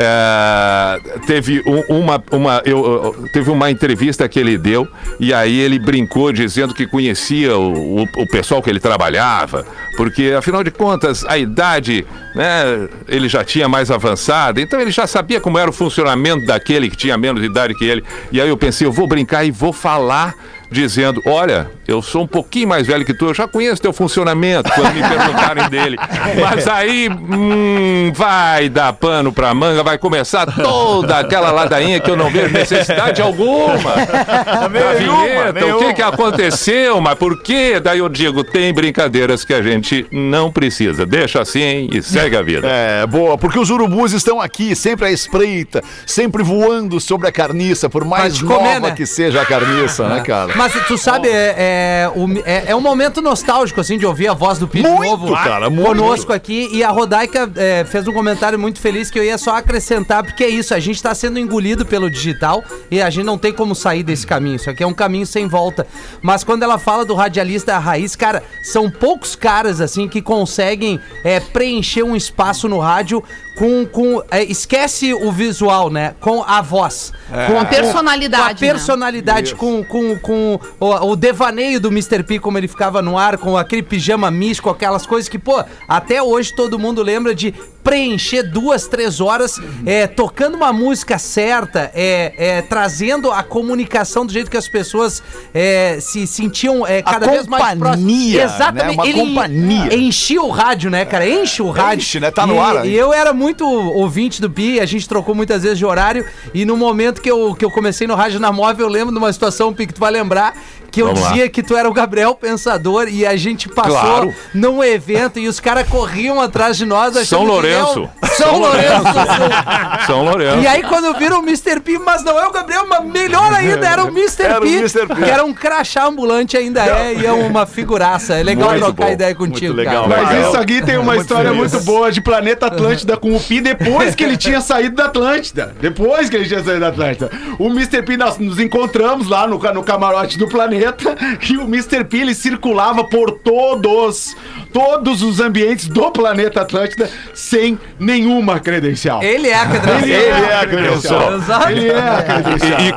[0.00, 4.86] é, teve um- uma, uma, eu, teve uma entrevista que ele deu
[5.18, 10.34] e aí ele brincou dizendo que conhecia o, o, o pessoal que ele trabalhava, porque
[10.38, 15.40] afinal de contas a idade, né, ele já tinha mais avançada, então ele já sabia
[15.40, 18.04] como era o funcionamento daquele que tinha menos idade que ele.
[18.30, 20.34] E aí eu pensei, eu vou brincar e vou falar
[20.70, 24.70] dizendo: Olha, eu sou um pouquinho mais velho que tu, eu já conheço teu funcionamento
[24.72, 25.96] quando me perguntarem dele.
[26.40, 32.16] Mas aí hum, vai dar pano pra manga, vai começar toda aquela ladainha que eu
[32.16, 33.92] não vejo necessidade alguma.
[34.68, 37.80] Da vinheta, o que que aconteceu, mas por quê?
[37.82, 41.06] Daí eu digo: tem brincadeiras que a gente não precisa.
[41.06, 42.68] Deixa assim e segue a vida.
[42.68, 47.88] É, boa, porque os urubus estão aqui, sempre à espreita, sempre voando sobre a carniça,
[47.88, 48.94] por mais comer, nova né?
[48.94, 50.54] que seja a carniça, né, cara?
[50.58, 54.34] Mas tu sabe, é, é, o- é- é um momento nostálgico, assim, de ouvir a
[54.34, 55.86] voz do Muito, Novo cara, muito.
[55.86, 56.68] conosco aqui.
[56.72, 60.42] E a Rodaica é, fez um comentário muito feliz que eu ia só acrescentar, porque
[60.44, 63.74] é isso, a gente tá sendo engolido pelo digital e a gente não tem como
[63.74, 64.56] sair desse caminho.
[64.56, 65.86] Isso aqui é um caminho sem volta.
[66.20, 71.38] Mas quando ela fala do radialista raiz, cara, são poucos caras, assim, que conseguem é,
[71.38, 73.22] preencher um espaço no rádio
[73.58, 73.84] com.
[73.86, 76.14] com é, esquece o visual, né?
[76.20, 77.12] Com a voz.
[77.28, 78.72] Com a personalidade, Com a né?
[78.72, 82.22] personalidade, com, com, com o, o devaneio do Mr.
[82.22, 86.22] P, como ele ficava no ar, com aquele pijama místico, aquelas coisas que, pô, até
[86.22, 87.52] hoje todo mundo lembra de
[87.88, 94.32] preencher duas, três horas é, tocando uma música certa, é, é, trazendo a comunicação do
[94.32, 95.22] jeito que as pessoas
[95.54, 97.96] é, se sentiam é, cada vez mais próximas.
[97.96, 98.84] companhia, Exatamente.
[98.86, 98.92] né?
[98.92, 99.94] Uma Ele companhia.
[99.96, 101.26] enchia o rádio, né, cara?
[101.28, 101.98] Enche o rádio.
[102.02, 102.30] Enche, né?
[102.30, 102.86] Tá no E- ar.
[102.86, 106.26] E eu era muito ouvinte do Pi, a gente trocou muitas vezes de horário.
[106.52, 109.18] E no momento que eu, que eu comecei no Rádio na Móvel, eu lembro de
[109.18, 110.54] uma situação, Pi, que tu vai lembrar,
[110.90, 111.28] que eu Vamos lá.
[111.28, 114.34] dizia que tu era o Gabriel Pensador e a gente passou Claro.
[114.54, 117.14] num evento e os caras corriam atrás de nós.
[117.28, 118.08] São Lourenço.
[118.22, 120.06] eu- São Lourenço.
[120.06, 120.58] São Lourenço.
[120.60, 121.80] E aí, quando viram o Mr.
[121.80, 124.44] P, mas não é o Gabriel, mas melhor ainda, era o Mr.
[124.44, 125.06] Era o P, Mr.
[125.06, 125.14] P.
[125.16, 128.34] que era um crachá ambulante ainda é, e é uma figuraça.
[128.34, 130.08] É legal Muito trocar bom, ideia contigo, muito legal.
[130.08, 130.22] cara.
[130.22, 131.72] Mas isso eu- aqui tem uma muito história feliz.
[131.72, 135.74] muito boa de Planeta Atlântida com o Pi depois que ele tinha saído da Atlântida.
[135.80, 137.30] Depois que ele tinha saído da Atlântida.
[137.58, 138.02] O Mr.
[138.02, 140.77] P, nós nos encontramos lá no, no camarote do planeta
[141.50, 142.04] e o Mr.
[142.04, 144.36] P ele circulava por todos,
[144.72, 149.22] todos os ambientes do planeta Atlântida sem nenhuma credencial.
[149.22, 150.02] Ele é a credencial.
[150.02, 151.36] Ele Ele é a credencial.
[151.36, 151.70] Exato.
[151.70, 152.80] Ele é a credencial.
[152.80, 152.92] E, e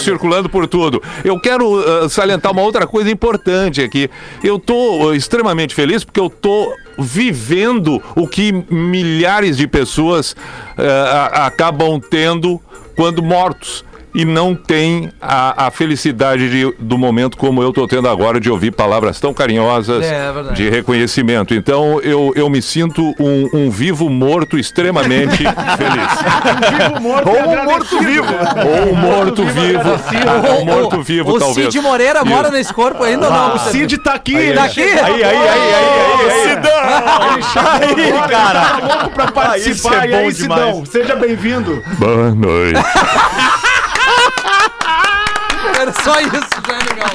[0.00, 1.02] circulando por tudo.
[1.24, 4.10] Eu quero ah, salientar uma outra coisa importante aqui.
[4.42, 10.36] Eu tô ah, extremamente feliz porque eu tô vivendo o que milhares de pessoas
[10.76, 12.60] a- acabam tendo
[12.94, 13.84] quando mortos.
[14.14, 18.50] E não tem a, a felicidade de- do momento como eu tô tendo agora de
[18.50, 21.54] ouvir palavras tão carinhosas É, é de reconhecimento.
[21.54, 25.38] Então eu, eu me sinto um, um vivo morto extremamente
[25.78, 26.78] feliz.
[26.88, 28.32] Vivo morto Ou um morto-vivo.
[28.32, 28.64] né?
[28.86, 29.80] Ou um morto-vivo.
[29.82, 31.72] Ah, um morto-vivo, o talvez.
[31.72, 33.54] Cid Moreira mora nesse corpo ainda ou não?
[33.54, 34.82] O Cid tá aqui, Tá ele aqui?
[34.82, 35.74] Aí, aí, aí, aí,
[36.30, 36.48] aí.
[36.50, 36.72] Sidão!
[37.98, 38.60] Ele agora, cara.
[38.60, 39.52] tá louco pra participar.
[39.52, 40.88] Ah, isso é e aí, demais.
[40.90, 41.82] seja bem-vindo.
[41.98, 42.78] Boa noite.
[45.82, 46.30] Era só isso,
[46.66, 47.10] já é legal.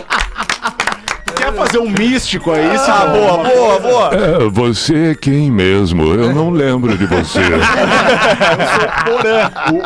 [1.38, 4.10] Quer fazer um místico aí, Ah, boa, boa, boa.
[4.14, 6.04] É, você é quem mesmo?
[6.14, 7.40] Eu não lembro de você.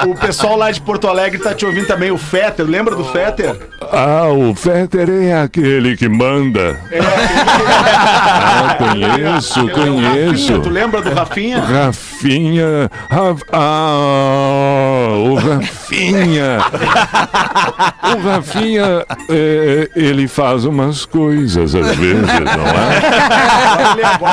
[0.06, 2.66] O, o pessoal lá de Porto Alegre tá te ouvindo também, o Fetter.
[2.66, 3.56] Lembra do Fetter?
[3.92, 6.80] Ah, o Fetter é aquele que manda.
[6.94, 10.60] Ah, conheço, Rafinha, conheço.
[10.60, 11.60] tu lembra do Rafinha?
[11.62, 12.90] Rafinha.
[13.10, 15.81] Raf- Ah, o Rafinha.
[18.12, 23.02] O Rafinha, é, ele faz umas coisas às vezes, não é?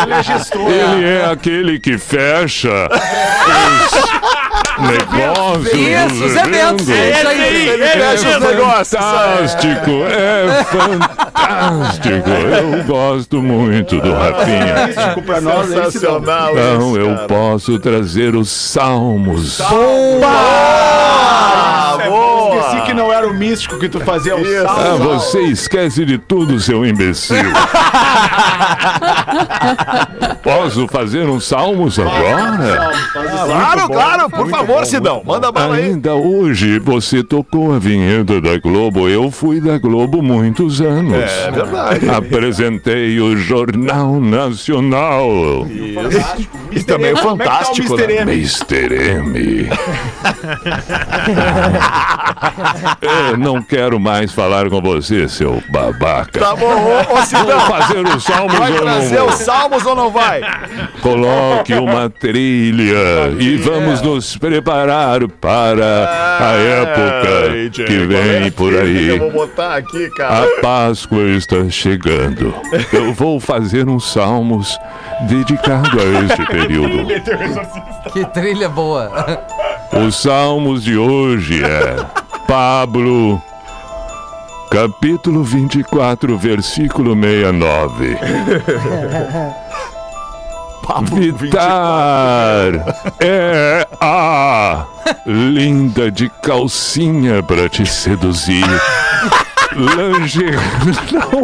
[0.03, 0.69] Ele, é gestor.
[0.69, 2.89] Ele é aquele que fecha
[4.79, 5.75] os negócios.
[5.75, 6.89] Isso, os eventos.
[6.89, 7.13] É
[7.93, 9.01] fecha os negócios.
[9.01, 10.65] Fantástico, é
[11.39, 12.31] fantástico.
[12.31, 14.89] Eu gosto muito do Rafinha.
[14.89, 14.95] Hein,
[15.39, 15.65] Sidão?
[15.65, 19.61] Sensacional Então isso, eu posso trazer os salmos.
[19.61, 21.48] Ah, boa.
[22.69, 25.05] Esqueci que não era o místico que tu fazia o Ah, salve.
[25.05, 27.37] você esquece de tudo, seu imbecil.
[30.43, 32.91] Posso fazer uns salmos agora?
[33.13, 35.23] Claro, claro, por favor, Sidão.
[35.25, 35.85] Manda bala aí.
[35.87, 39.09] Ainda hoje você tocou a vinheta da Globo.
[39.09, 41.15] Eu fui da Globo muitos anos.
[41.15, 42.09] É verdade.
[42.11, 45.67] Apresentei o Jornal Nacional.
[46.71, 48.33] E também o Fantástico, é tá o né?
[48.33, 48.95] Mr.
[48.95, 49.69] M.
[53.31, 56.39] Eu não quero mais falar com você, seu babaca.
[56.39, 57.45] Tá bom, ô, ô Sidão.
[57.47, 59.29] Vou fazer os salmos Vai ou não trazer vou?
[59.29, 60.41] os salmos ou não vai?
[61.01, 68.75] Coloque uma trilha e vamos nos preparar para a época Ai, que vem é por
[68.75, 69.09] aí.
[69.09, 70.45] Eu vou botar aqui, cara.
[70.45, 72.55] A Páscoa está chegando.
[72.93, 74.79] Eu vou fazer uns salmos
[75.23, 77.07] dedicado a este período.
[78.13, 79.11] Que trilha boa.
[80.07, 81.97] Os salmos de hoje é
[82.49, 83.43] Pablo,
[84.71, 88.19] capítulo 24, versículo 69.
[91.37, 92.73] Vitar
[93.21, 94.87] é a
[95.27, 98.65] linda de calcinha pra te seduzir.
[99.79, 100.57] Lingerie.
[101.13, 101.43] Não,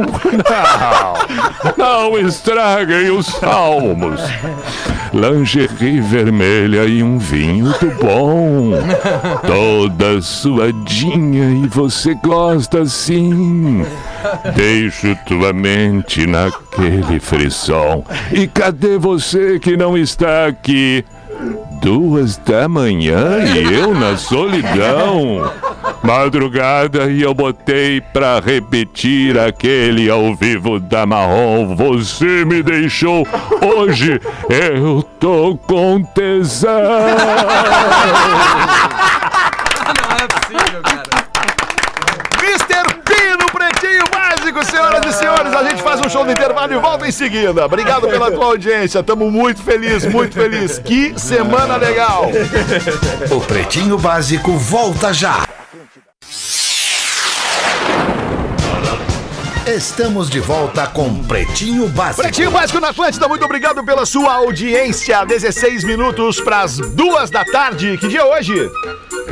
[1.77, 2.11] não.
[2.11, 4.21] Não estraguem os salmos.
[5.13, 8.73] Lingerie vermelha e um vinho do bom.
[9.47, 13.87] Toda suadinha e você gosta assim.
[14.57, 18.05] Deixo tua mente naquele frisson.
[18.33, 21.05] E cadê você que não está aqui?
[21.81, 25.51] Duas da manhã e eu na solidão.
[26.05, 31.75] Madrugada e eu botei pra repetir aquele ao vivo da Marrom.
[31.75, 33.27] Você me deixou.
[33.63, 36.71] Hoje eu tô com tesão.
[39.89, 41.03] Não é possível, cara.
[42.43, 42.95] Mr.
[43.03, 45.55] P no Pretinho Básico, senhoras e senhores.
[45.55, 47.65] A gente faz um show no intervalo e volta em seguida.
[47.65, 49.03] Obrigado pela tua audiência.
[49.03, 50.79] Tamo muito feliz, muito feliz.
[50.79, 52.27] Que semana legal.
[53.31, 55.47] O Pretinho Básico volta já.
[59.67, 62.21] Estamos de volta com Pretinho Básico.
[62.23, 65.25] Pretinho Básico na Atlântida, muito obrigado pela sua audiência.
[65.25, 67.97] 16 minutos pras duas da tarde.
[67.97, 68.71] Que dia é hoje?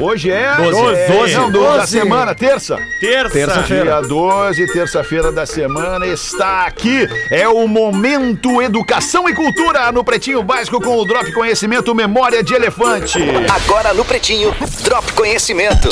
[0.01, 0.55] Hoje é.
[0.57, 0.95] Doze.
[0.97, 1.35] É, Doze.
[1.35, 1.87] Não, do- da Doze.
[1.99, 2.79] semana, terça.
[2.99, 3.63] Terça.
[3.67, 7.07] Dia 12, terça-feira da semana, está aqui.
[7.31, 12.55] É o Momento Educação e Cultura no Pretinho Básico com o Drop Conhecimento Memória de
[12.55, 13.19] Elefante.
[13.55, 15.91] Agora no Pretinho, Drop Conhecimento.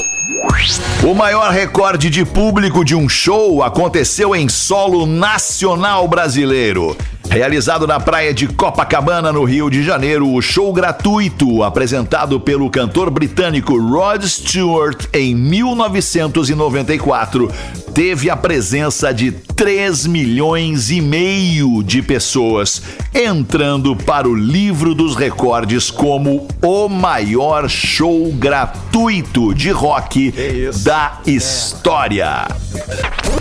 [1.02, 6.96] O maior recorde de público de um show aconteceu em solo nacional brasileiro.
[7.30, 13.08] Realizado na praia de Copacabana, no Rio de Janeiro, o show gratuito apresentado pelo cantor
[13.08, 17.48] britânico Rod Stewart em 1994
[17.94, 22.82] teve a presença de 3 milhões e meio de pessoas,
[23.14, 30.34] entrando para o livro dos recordes como o maior show gratuito de rock
[30.82, 32.48] da história.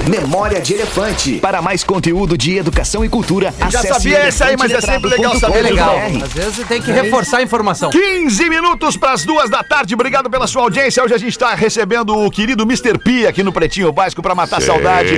[0.09, 1.39] Memória de Elefante.
[1.39, 5.39] Para mais conteúdo de educação e cultura, Já sabia esse aí, mas é sempre legal
[5.39, 5.95] saber É legal.
[6.23, 7.89] Às vezes tem que reforçar a informação.
[7.89, 9.93] 15 minutos para as duas da tarde.
[9.93, 11.03] Obrigado pela sua audiência.
[11.03, 12.97] Hoje a gente está recebendo o querido Mr.
[12.97, 15.09] P aqui no Pretinho Básico para matar a saudade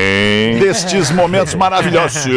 [0.60, 2.30] destes momentos maravilhosos Sim,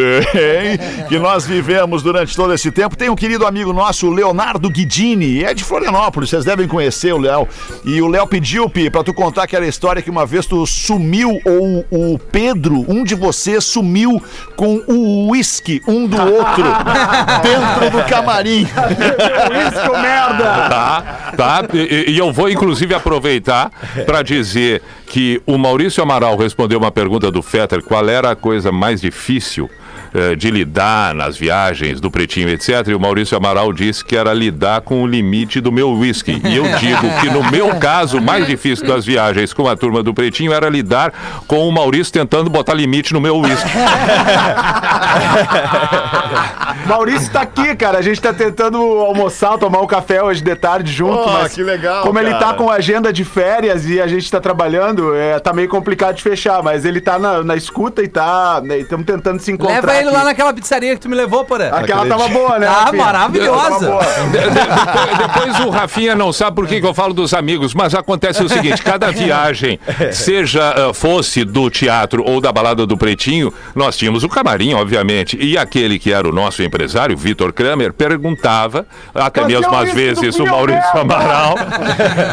[1.09, 2.97] que nós vivemos durante todo esse tempo.
[2.97, 7.49] Tem um querido amigo nosso, Leonardo Guidini, é de Florianópolis, vocês devem conhecer o Léo.
[7.85, 11.41] E o Léo pediu, Pi, para tu contar aquela história que uma vez tu sumiu,
[11.45, 14.23] ou o Pedro, um de vocês, sumiu
[14.57, 16.65] com o uísque um do outro
[17.43, 18.63] dentro do camarim.
[18.63, 20.45] Isso, merda!
[20.69, 21.03] Tá,
[21.37, 21.65] tá.
[21.73, 23.71] E, e eu vou, inclusive, aproveitar
[24.07, 28.73] para dizer que o Maurício Amaral respondeu uma pergunta do Fetter: qual era a coisa
[28.73, 29.69] mais difícil
[30.17, 32.87] eh, de lidar nas viagens do Pretinho, etc.
[32.87, 36.41] E o Maurício Amaral disse que era lidar com o limite do meu whisky.
[36.45, 40.05] E eu digo que, no meu caso, o mais difícil das viagens com a turma
[40.05, 41.13] do Pretinho era lidar
[41.49, 43.69] com o Maurício tentando botar limite no meu whisky.
[46.87, 47.99] Maurício tá aqui, cara.
[47.99, 51.29] A gente tá tentando almoçar, tomar um café hoje de tarde junto.
[51.29, 52.47] Oh, mas que legal, Como ele cara.
[52.47, 56.23] tá com agenda de férias e a gente tá trabalhando, é, tá meio complicado de
[56.23, 56.63] fechar.
[56.63, 58.63] Mas ele tá na, na escuta e tá.
[58.79, 59.75] Estamos tentando se encontrar.
[59.75, 61.69] Leva lá naquela pizzaria que tu me levou, porra.
[61.69, 62.67] Aquela tava boa, né?
[62.67, 63.03] Ah, Rafinha?
[63.05, 63.87] Maravilhosa.
[63.91, 64.05] boa.
[64.05, 67.75] De- de- depois, depois o Rafinha não sabe por que, que eu falo dos amigos,
[67.75, 69.79] mas acontece o seguinte: cada viagem,
[70.13, 75.37] seja eh, fosse do teatro ou da balada do Pretinho, nós tínhamos o camarim, obviamente.
[75.41, 79.93] E aquele que era o nosso empresário, Vitor Kramer, perguntava, até Mas mesmo é às
[79.93, 80.99] vezes o Maurício?
[80.99, 81.55] Amaral,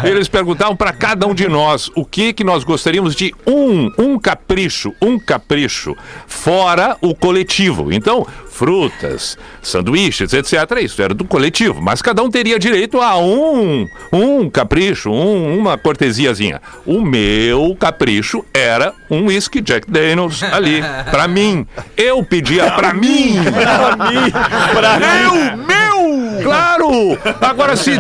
[0.04, 4.20] eles perguntavam para cada um de nós o que que nós gostaríamos de um, um
[4.20, 5.96] capricho, um capricho,
[6.28, 7.61] fora o coletivo.
[7.91, 10.54] Então, frutas, sanduíches, etc.
[10.82, 15.78] Isso era do coletivo, mas cada um teria direito a um, um capricho, um- uma
[15.78, 16.62] cortesiazinha.
[16.86, 21.65] O meu capricho era um whisky Jack Daniels ali, pra mim.
[21.97, 23.36] Eu pedia pra mim.
[23.43, 24.32] Pra mim.
[24.74, 26.43] Pra meu, meu.
[26.43, 27.18] Claro.
[27.41, 27.91] Agora, se,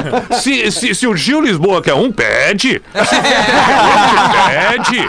[0.41, 2.81] se, se, se o Gil Lisboa quer um, pede.
[2.93, 3.15] Se
[4.47, 5.07] pede.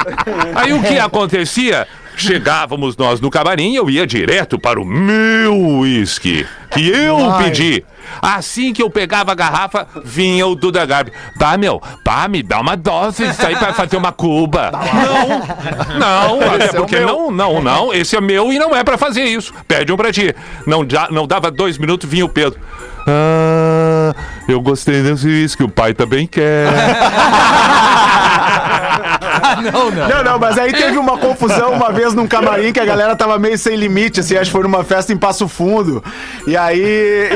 [0.55, 1.87] Aí o que acontecia?
[2.17, 7.85] Chegávamos nós no camarim, eu ia direto para o meu uísque, que eu pedi.
[8.21, 11.13] Assim que eu pegava a garrafa, vinha o Duda Garbi.
[11.39, 14.71] Pá, meu, pá, me dá uma dose disso aí pra fazer uma cuba.
[15.99, 17.07] Não, não, até é porque meu.
[17.07, 19.53] não, não, não, esse é meu e não é pra fazer isso.
[19.67, 20.35] Pede um pra ti.
[20.67, 22.61] Não, já, não dava dois minutos, vinha o Pedro.
[23.07, 24.15] Ah,
[24.49, 26.69] eu gostei desse uísque, o pai também quer.
[29.73, 30.09] não, não.
[30.09, 33.39] Não, não, mas aí teve uma confusão uma vez num camarim que a galera tava
[33.39, 36.03] meio sem limite, assim, acho que foi numa festa em Passo Fundo.
[36.47, 36.81] E aí,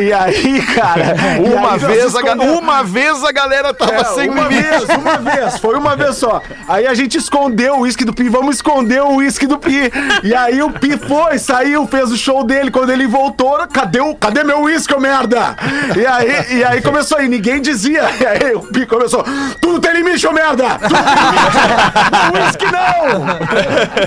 [0.03, 1.15] e aí, cara.
[1.39, 4.69] Uma aí vez, a, ga- escondemos- uma vez a galera tava É, sem uma limite.
[4.69, 6.43] vez, uma vez, foi uma vez só.
[6.69, 9.91] Aí a gente escondeu o uísque do Pi, vamos esconder o uísque do Pi.
[10.23, 12.71] E aí o Pi foi, saiu, fez o show dele.
[12.71, 15.57] Quando ele voltou, cadê, o, cadê meu uísque, ô merda?
[15.97, 18.05] E aí, e aí começou aí, ninguém dizia.
[18.21, 19.25] E aí o Pi começou,
[19.61, 20.65] tudo tem limite, ô merda!
[20.79, 21.86] Tudo tem limite!
[22.35, 23.27] Uísque não!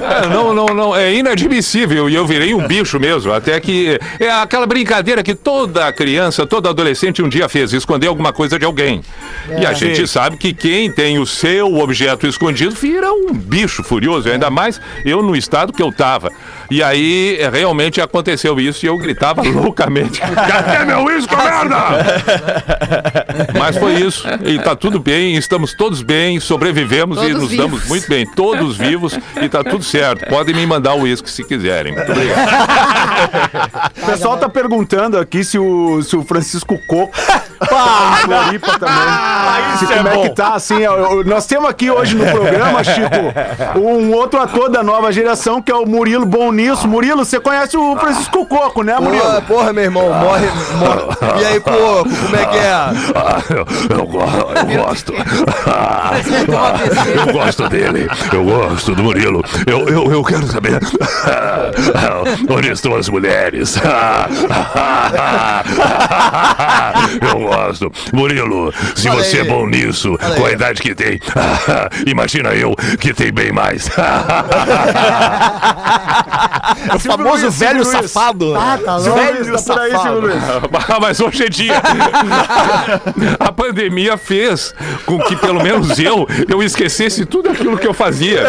[0.03, 3.31] Ah, não, não, não, é inadmissível e eu virei um bicho mesmo.
[3.31, 8.33] Até que é aquela brincadeira que toda criança, todo adolescente um dia fez, esconder alguma
[8.33, 9.01] coisa de alguém.
[9.59, 14.29] e a gente sabe que quem tem o seu objeto escondido vira um bicho furioso,
[14.29, 16.31] ainda mais eu no estado que eu tava.
[16.69, 21.77] E aí é, realmente aconteceu isso e eu gritava loucamente: Cadê meu uísque, merda?
[23.57, 24.27] Mas foi isso.
[24.49, 27.65] E tá tudo bem, estamos todos bem, sobrevivemos e Todos nos vivos.
[27.65, 30.25] damos muito bem, todos vivos e tá tudo certo.
[30.27, 31.93] Podem me mandar o uísque se quiserem.
[31.93, 32.49] Muito obrigado.
[34.01, 37.11] O pessoal tá perguntando aqui se o, se o Francisco Coco
[37.59, 39.77] tá em Floripa também.
[39.77, 40.79] se como é, que tá, assim.
[40.81, 45.71] eu- nós temos aqui hoje no programa, Chico, um outro ator da nova geração que
[45.71, 46.87] é o Murilo Bom Nisso.
[46.87, 49.23] Murilo, você conhece o Francisco Coco, né, Murilo?
[49.23, 50.47] Porra, porra, meu irmão, morre,
[50.79, 51.41] morre.
[51.41, 52.71] E aí, Coco, como é que é?
[52.71, 55.13] Ah, eu, eu go- eu gosto.
[55.67, 56.11] Ah,
[57.27, 58.07] eu gosto dele.
[58.33, 59.43] Eu gosto do Murilo.
[59.67, 60.79] Eu, eu, eu quero saber
[62.49, 63.75] onde estão as mulheres.
[67.21, 67.91] Eu gosto.
[68.13, 69.47] Murilo, se Fala você é aí.
[69.47, 70.53] bom nisso, Fala com a aí.
[70.53, 71.19] idade que tem,
[72.05, 73.89] imagina eu que tem bem mais.
[76.95, 78.11] O famoso Luiz, velho Silvio Luiz.
[78.11, 78.55] safado.
[78.55, 79.15] Ah, tá louco.
[79.19, 80.35] Velho, por aí, Silvio Luiz.
[81.01, 81.81] Mas hoje em dia,
[83.39, 84.73] a pandemia fez
[85.05, 88.43] com que, pelo menos eu, eu esquecesse tudo aquilo que eu fazia.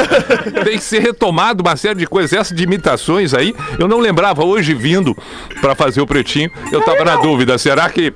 [0.64, 2.32] Tem que ser retomado uma série de coisas.
[2.32, 4.44] Essas de imitações aí, eu não lembrava.
[4.50, 5.16] Hoje, vindo
[5.60, 7.56] para fazer o pretinho, eu tava na dúvida.
[7.56, 8.12] Será que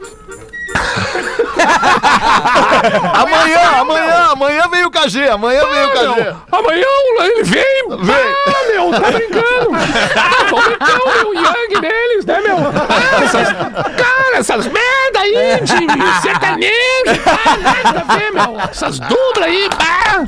[3.14, 6.22] Amanhã, amanhã, amanhã vem o KG, amanhã vem o KG.
[6.22, 6.86] Meu, amanhã
[7.20, 7.64] ele vem!
[8.00, 8.34] Vem!
[8.46, 9.70] Ah, meu, tá brincando!
[10.16, 12.56] Ah, meter o Yang neles, né, meu?
[12.58, 18.60] Ah, essas, cara, essas merda aí de sertanejo, pá, nada a ver, meu.
[18.70, 20.24] Essas dublas aí, pá!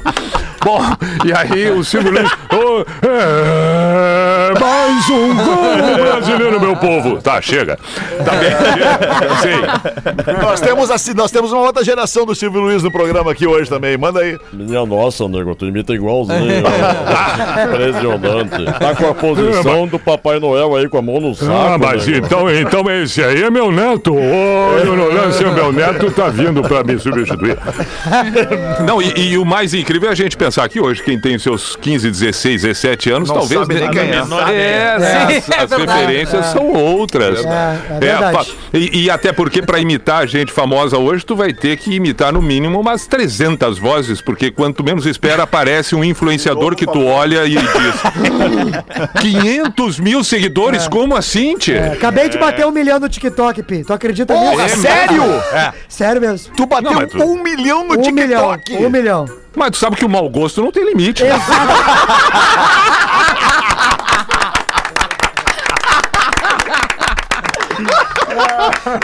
[0.65, 0.81] Bom,
[1.25, 2.29] e aí o Silvio Luiz.
[2.53, 7.21] "Ô, é, mais um gol brasileiro, meu povo!
[7.23, 7.79] Tá, chega.
[8.25, 8.51] Tá bem,
[9.43, 9.81] chega.
[10.25, 10.35] Sei.
[10.43, 13.69] Nós temos, assim, nós temos uma outra geração do Silvio Luiz no programa aqui hoje
[13.69, 13.97] também.
[13.99, 14.39] Manda aí.
[14.53, 16.39] Minha nossa, nego, tu imita igualzinho.
[17.67, 18.65] Impressionante.
[18.79, 21.51] Tá com a posição do Papai Noel aí com a mão no saco.
[21.51, 22.25] Ah, mas nego.
[22.25, 24.15] então, então esse aí é meu neto.
[24.15, 27.59] Ô, Dona Lância, meu neto tá vindo pra me substituir.
[28.87, 31.75] Não, e, e o mais incrível é a gente pensar que hoje, quem tem seus
[31.75, 33.61] 15, 16, 17 anos, Não talvez.
[33.61, 34.05] sabe nem quem é.
[34.21, 37.45] menor é, as, as referências são outras.
[37.45, 38.33] É, é verdade.
[38.33, 42.33] fa- e, e até porque para imitar gente famosa hoje, tu vai ter que imitar
[42.33, 47.45] no mínimo umas 300 vozes, porque quanto menos espera, aparece um influenciador que tu olha
[47.47, 47.67] e diz:
[49.21, 50.89] 500 mil seguidores?
[50.89, 51.77] Como assim, tio?
[51.77, 53.85] É, acabei de bater um milhão no TikTok, Pi.
[53.85, 54.51] Tu acredita nisso?
[54.53, 55.23] Porra, sério?
[55.89, 56.55] Sério mesmo.
[56.55, 58.57] Tu bateu Não, tu- um milhão no Um milhão.
[58.59, 58.85] TikTok.
[58.85, 59.25] Um milhão.
[59.55, 61.23] Mas tu sabe que o mau gosto não tem limite.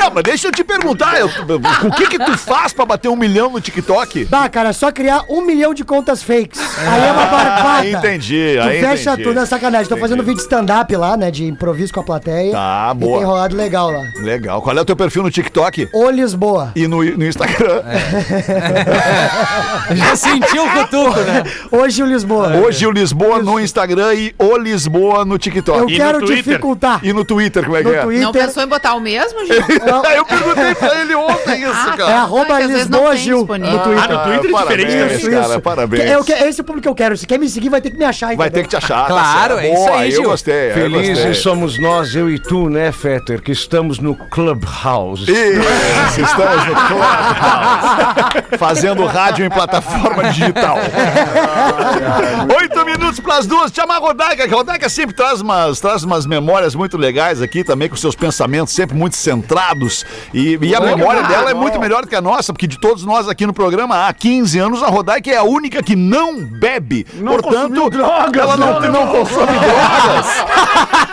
[0.01, 3.17] Não, mas deixa eu te perguntar, eu- o que que tu faz pra bater um
[3.17, 4.25] milhão no TikTok?
[4.27, 6.61] Bah, cara, é só criar um milhão de contas fakes.
[6.79, 7.87] Aí é uma barbada.
[7.89, 9.29] entendi, Tu aí fecha entendi.
[9.29, 9.89] tudo, é sacanagem.
[9.89, 11.31] Tô fazendo vídeo de stand-up lá, né?
[11.31, 12.53] De improviso com a plateia.
[12.53, 13.19] Tá, E boa.
[13.19, 14.03] tem rolado legal lá.
[14.21, 14.63] Legal.
[14.63, 15.89] Qual é o teu perfil no TikTok?
[15.93, 16.73] Ô Lisboa.
[16.77, 17.83] E no, no Instagram?
[19.95, 21.43] Já sentiu o cutuco, né?
[21.71, 22.49] Hoje o Lisboa.
[22.57, 25.79] Hoje o Lisboa no Instagram e o Lisboa no TikTok.
[25.81, 27.01] Eu quero dificultar.
[27.03, 28.03] E no Twitter, como é que No é?
[28.03, 28.23] Twitter.
[28.25, 29.57] Não pensou em botar o mesmo, Gil?
[30.17, 32.11] eu perguntei pra ele ontem isso, Ah, cara.
[32.11, 33.71] É arroba não Lisboa Gil no Twitter.
[33.99, 35.31] Ah, no Twitter é Parabéns, diferente também, isso.
[35.49, 36.11] cara, parabéns.
[36.11, 37.17] Eu, que- esse é o público que eu quero.
[37.17, 38.53] Se quer me seguir, vai ter que me achar, Vai entendeu?
[38.53, 39.03] ter que te achar.
[39.03, 39.67] tá Claro, certo.
[39.67, 40.23] é isso aí, Eu Gil.
[40.31, 40.55] gostei.
[40.55, 41.15] eu gostei.
[41.15, 45.23] Felizes somos nós, eu e tu, né, Fetter, que estamos no Clubhouse.
[45.31, 48.59] Isso, estamos no Clubhouse.
[48.59, 50.77] Fazendo rádio em plataforma digital.
[52.61, 53.73] Oito minutos para as duas.
[53.73, 57.65] Chama a Rodaica, que a Rodaica sempre traz umas, traz umas memórias muito legais aqui
[57.65, 60.05] também, com seus pensamentos sempre muito centrados.
[60.33, 63.05] E, e a memória dela é muito melhor do que a nossa, porque de todos
[63.05, 67.05] nós aqui no programa há 15 anos, a Rodaica é a única que não bebe.
[67.05, 67.91] Portanto,
[68.39, 70.27] ela não, não consome drogas.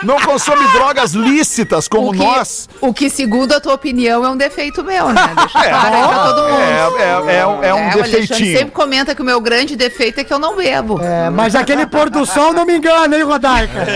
[0.02, 2.68] Não consome drogas lícitas como o que, nós.
[2.80, 5.30] O que, segundo a tua opinião, é um defeito meu, né?
[5.36, 6.60] Deixa claro aí pra todo mundo.
[6.62, 8.56] É, é, é, um- é um o Alexandre defeitinho.
[8.58, 10.98] sempre comenta que o meu grande defeito é que eu não bebo.
[11.02, 13.86] É, mas aquele pôr do sol não me engana, hein, Rodaica?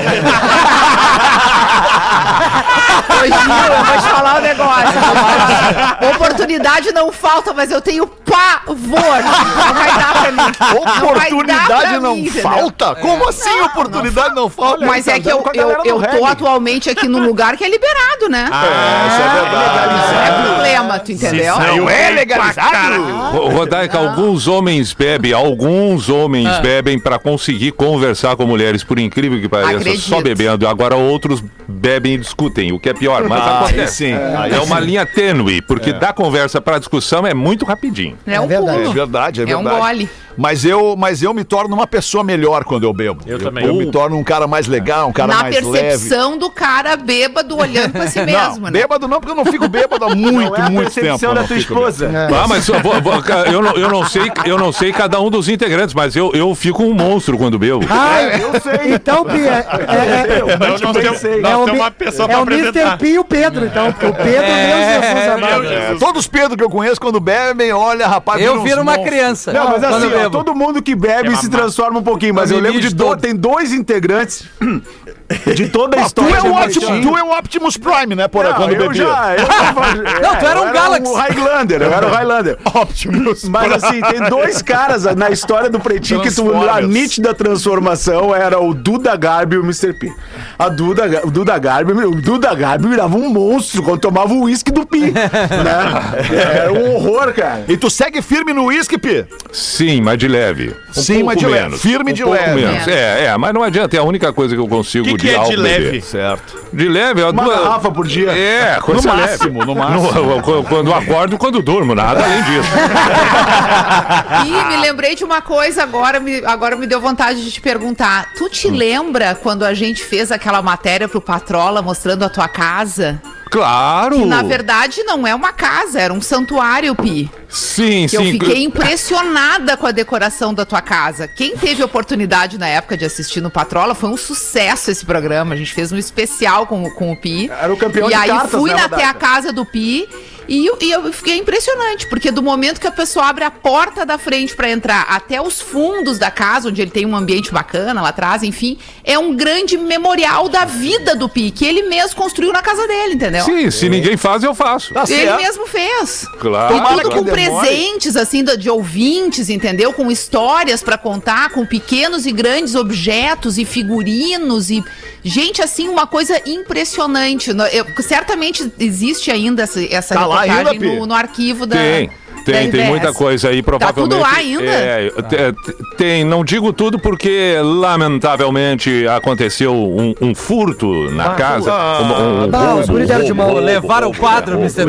[3.24, 4.84] Eu vou te falar um negócio.
[6.14, 8.76] Oportunidade não falta, mas eu tenho pavor.
[8.76, 10.52] Não vai dar pra mim.
[10.60, 12.42] Não Oportunidade pra não mim, entendeu?
[12.42, 12.94] falta?
[12.96, 14.84] Como assim oportunidade não, falta?
[14.86, 18.48] Mas é que eu, eu, eu tô atualmente aqui num lugar que é liberado, né?
[18.52, 19.94] É, isso é verdade.
[20.14, 21.58] Não é problema, tu entendeu?
[21.58, 23.02] Não é legalizado?
[23.32, 26.60] Ro- Rodaica, alguns homens bebem, alguns homens Ah.
[26.60, 30.00] bebem pra conseguir conversar com mulheres, por incrível que pareça, Acredito.
[30.08, 30.66] só bebendo.
[30.68, 33.24] Agora outros bebem e discutem, o que é pior.
[33.28, 34.86] Mas Ah, aí sim, aí é uma sim.
[34.86, 38.16] linha tênue, porque da conversa pra discussão é muito rapidinho.
[38.26, 38.78] É um verdade.
[38.78, 38.94] É pulo.
[38.94, 39.80] verdade, é É um verdade.
[39.86, 40.10] gole.
[40.36, 43.20] Mas eu, mas eu me torno uma pessoa melhor quando eu bebo.
[43.26, 43.64] Eu, também.
[43.66, 45.70] Eu me torno um cara mais legal, um cara Na mais leve.
[45.88, 48.80] percepção do cara bêbado olhando pra si mesmo, não, né?
[48.80, 51.00] bêbado não, porque eu não fico bêbado há muito, Não é a muito tempo.
[51.06, 52.10] percepção eu da não tua esposa.
[52.42, 53.22] Ah, mas eu, vou- vou-
[53.52, 56.54] eu não, eu, não sei, eu não sei cada um dos integrantes, mas eu, eu
[56.54, 57.80] fico um monstro quando bebo.
[57.88, 58.94] Ai, eu sei.
[58.94, 62.96] Então, Pia, é, é, é, nós o, temos Mi- uma pessoa é pra o Mr.
[62.98, 63.92] P e o Pedro, então.
[63.92, 65.66] Porque o Pedro, meu Jesus amado.
[65.66, 69.08] É, todos os Pedro que eu conheço, quando bebem, olha, rapaz, Eu viro uma monstros.
[69.10, 69.52] criança.
[69.52, 70.44] Não, mas assim, bebo.
[70.44, 73.16] todo mundo que bebe É se transforma um pouquinho, mas Eu eu lembro de do,
[73.16, 74.44] tem dois integrantes
[75.54, 76.36] de toda a Ah, tu, história.
[76.36, 79.04] é um Optimus, tu é um Optimus Prime, né, Porã, Não, quando eu bebia.
[79.06, 81.12] já, eu tava- Não, tu era um eu Galaxy.
[81.12, 82.58] o Highlander, eu era o Highlander.
[82.74, 88.34] Optimus Mas assim, tem dois caras na história do Pretinho que tu, a nítida transformação
[88.34, 89.92] era o Duda Garbi e o Mr.
[89.94, 90.12] P.
[90.58, 94.70] A Duda, o Duda Garbi, o Duda Garbi virava um monstro quando tomava o uísque
[94.70, 96.54] do Pi, né?
[96.54, 97.64] Era um horror, cara.
[97.68, 99.24] E tu segue firme no uísque, Pi?
[99.52, 100.74] Sim, mas de leve.
[100.96, 101.78] Um Sim, pouco mas de leve.
[101.78, 102.54] Firme um de leve.
[102.60, 102.86] menos.
[102.88, 105.28] É, é, mas não adianta, é a única coisa que eu consigo O que, que
[105.28, 105.84] de é de leve?
[105.86, 106.02] beber.
[106.02, 106.58] Certo.
[106.72, 108.30] De leve, Uma garrafa por dia.
[108.32, 109.30] É, coisa No leve.
[109.30, 110.12] máximo, no máximo.
[110.12, 112.68] No- quando- acordo e quando durmo, nada além disso.
[114.46, 118.32] Ih, me lembrei de uma coisa agora, me, agora me deu vontade de te perguntar.
[118.36, 118.72] Tu te Hum.
[118.74, 123.20] lembra quando a gente fez aquela matéria pro Patrola mostrando a tua casa?
[123.54, 124.18] Claro!
[124.18, 127.30] Que na verdade não é uma casa, era um santuário, Pi.
[127.48, 128.16] Sim, Que sim.
[128.16, 131.28] eu fiquei impressionada com a decoração da tua casa.
[131.28, 135.54] Quem teve oportunidade na época de assistir no Patrola foi um sucesso esse programa.
[135.54, 137.48] A gente fez um especial com, com o Pi.
[137.48, 140.08] Era o campeão E de aí cartas, fui né, até a casa do Pi
[140.48, 144.04] e, eu- e eu fiquei impressionante, porque do momento que a pessoa abre a porta
[144.06, 148.00] da frente pra entrar até os fundos da casa, onde ele tem um ambiente bacana
[148.02, 152.52] lá atrás, enfim, é um grande memorial da vida do Pi, que ele mesmo construiu
[152.52, 153.44] na casa dele, entendeu?
[153.44, 154.92] Sim, se ninguém faz, eu faço.
[154.94, 155.36] Tá Ele certo.
[155.42, 156.26] mesmo fez.
[156.38, 156.76] Claro.
[156.76, 159.92] E tudo com presentes, assim, de de ouvintes, entendeu?
[159.92, 164.82] Com histórias pra contar, com pequenos e grandes objetos e figurinos e.
[165.24, 167.50] Gente, assim, uma coisa impressionante.
[167.72, 171.76] Eu- certamente existe ainda essa, essa Tá reportagem ainda, no, no arquivo da.
[171.76, 172.10] Tem.
[172.44, 174.10] Tem, tem muita coisa aí, provavelmente.
[174.10, 174.64] tudo lá ainda?
[174.64, 181.72] É, te- tem, não digo tudo porque, lamentavelmente, aconteceu um, um furto na casa.
[181.72, 183.54] Um, um, Bah, os guri deram de mão.
[183.54, 184.84] Levaram o quadro, Mr.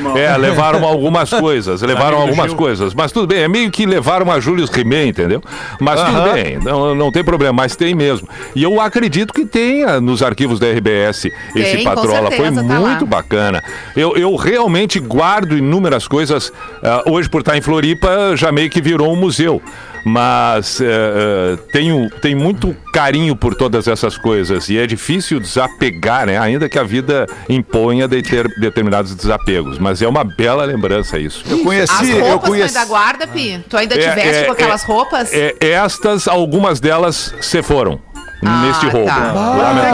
[0.00, 0.16] Mão.
[0.16, 2.94] É, levaram algumas coisas, levaram algumas coisas.
[2.94, 5.42] Mas tudo bem, é meio que levaram a Július Rimet, entendeu?
[5.80, 8.28] Mas tudo bem, não, não tem problema, mas tem mesmo.
[8.54, 12.30] E eu acredito que tenha nos arquivos da RBS esse Tem, Patrola.
[12.30, 13.06] Foi certeza, tá muito lá.
[13.10, 13.62] bacana.
[13.96, 16.52] Eu, eu realmente guardo inúmeras coisas.
[16.82, 19.62] ah, ah, hoje, por estar em Floripa, já meio que virou um museu.
[20.02, 26.38] Mas eh, tenho, tenho muito carinho por todas essas coisas e é difícil desapegar, né?
[26.38, 29.78] Ainda que a vida imponha de ter determinados desapegos.
[29.78, 31.44] Mas é uma bela lembrança isso.
[31.46, 32.78] Eu As conheci, roupas eu tu conheci.
[32.78, 33.62] ainda guarda, Pi?
[33.68, 35.34] Tu ainda te É, veste é, com aquelas é, roupas?
[35.34, 38.00] É, estas, algumas delas se foram
[38.42, 39.06] Ah, neste roubo.
[39.06, 39.32] tá.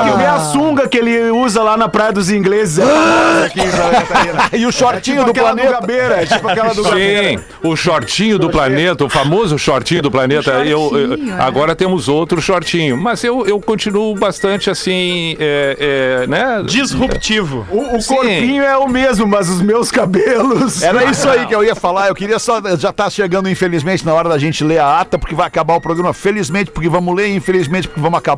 [0.03, 2.79] Tem que ver a sunga que ele usa lá na Praia dos Ingleses.
[2.79, 4.47] É Catarina.
[4.57, 5.69] E o shortinho tipo do planeta.
[5.69, 7.29] do Gabeira, é tipo aquela do Gabeira.
[7.31, 10.51] Sim, o shortinho do planeta, o famoso shortinho do planeta.
[10.65, 11.41] eu, eu- shortinho, é.
[11.43, 16.63] agora temos outro shortinho, mas eu, eu continuo bastante assim, é, é, né?
[16.65, 17.67] Disruptivo.
[17.71, 20.83] O, o corpinho é o mesmo, mas os meus cabelos.
[20.83, 22.09] Era isso aí que eu ia falar.
[22.09, 22.61] Eu queria só.
[22.79, 25.81] Já tá chegando, infelizmente, na hora da gente ler a ata, porque vai acabar o
[25.81, 26.13] programa.
[26.13, 28.36] Felizmente, porque vamos ler, infelizmente, porque vamos acabar.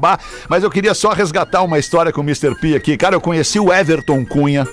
[0.49, 2.55] Mas eu queria só resgatar uma história com o Mr.
[2.55, 2.97] P aqui.
[2.97, 4.67] Cara, eu conheci o Everton Cunha.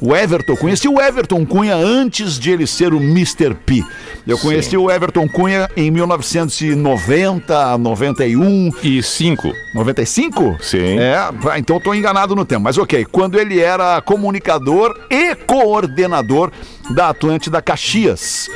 [0.00, 3.52] O Everton, conheci o Everton Cunha antes de ele ser o Mr.
[3.54, 3.82] P.
[4.26, 8.70] Eu conheci o Everton Cunha em 1990, 91.
[8.82, 9.52] E cinco.
[9.74, 10.58] 95?
[10.60, 10.98] Sim.
[11.00, 11.18] É,
[11.58, 12.62] então tô enganado no tempo.
[12.62, 16.52] Mas ok, quando ele era comunicador e coordenador
[16.90, 18.48] da Atlântida Caxias.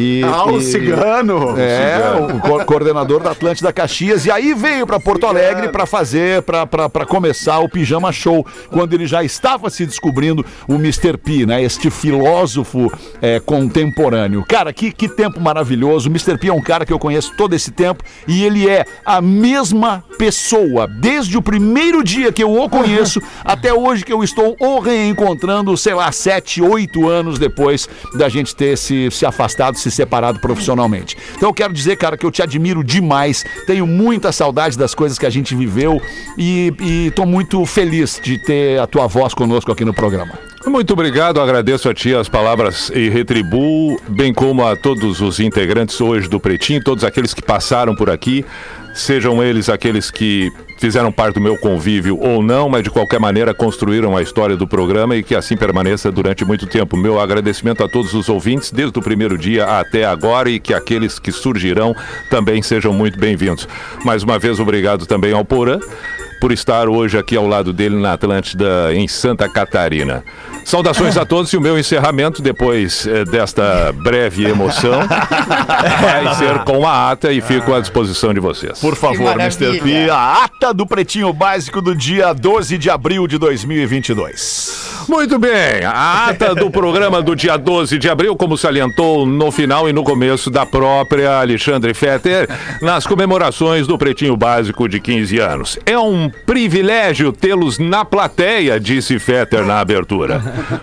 [0.00, 1.58] E, Ah, o e- cigano.
[1.58, 1.98] É,
[2.32, 4.24] o co- coordenador da Atlântida Caxias.
[4.26, 9.06] E aí veio para Porto Alegre para fazer, para começar o Pijama Show, quando ele
[9.08, 11.16] já estava se descobrindo o Mr.
[11.16, 11.62] P, né?
[11.62, 14.44] Este filósofo é, contemporâneo.
[14.48, 16.08] Cara, que, que tempo maravilhoso.
[16.08, 16.38] O Mr.
[16.38, 20.04] P é um cara que eu conheço todo esse tempo e ele é a mesma
[20.16, 20.86] pessoa.
[20.86, 25.76] Desde o primeiro dia que eu o conheço até hoje que eu estou o reencontrando,
[25.76, 31.16] sei lá, sete, oito anos depois da gente ter se, se afastado, se separado profissionalmente.
[31.36, 33.44] Então eu quero dizer, cara, que eu te admiro demais.
[33.66, 36.00] Tenho muita saudade das coisas que a gente viveu
[36.36, 40.38] e, e tô muito feliz de ter a tua voz conosco aqui no programa.
[40.66, 45.98] Muito obrigado, agradeço a ti as palavras e retribuo, bem como a todos os integrantes
[46.00, 48.44] hoje do Pretinho, todos aqueles que passaram por aqui,
[48.92, 53.52] sejam eles aqueles que fizeram parte do meu convívio ou não, mas de qualquer maneira
[53.52, 56.96] construíram a história do programa e que assim permaneça durante muito tempo.
[56.96, 61.18] Meu agradecimento a todos os ouvintes, desde o primeiro dia até agora, e que aqueles
[61.18, 61.94] que surgirão
[62.30, 63.68] também sejam muito bem-vindos.
[64.04, 65.78] Mais uma vez, obrigado também ao Porã
[66.40, 70.22] por estar hoje aqui ao lado dele na Atlântida, em Santa Catarina.
[70.64, 76.86] Saudações a todos e o meu encerramento, depois eh, desta breve emoção, vai ser com
[76.86, 78.78] a ata e fico à disposição de vocês.
[78.78, 79.80] Por favor, Mr.
[79.80, 85.06] P, a ata do Pretinho Básico do dia 12 de abril de 2022.
[85.08, 89.88] Muito bem, a ata do programa do dia 12 de abril, como salientou no final
[89.88, 92.46] e no começo da própria Alexandre Fetter,
[92.82, 95.78] nas comemorações do Pretinho Básico de 15 anos.
[95.86, 100.40] É um privilégio tê-los na plateia, disse Fetter na abertura.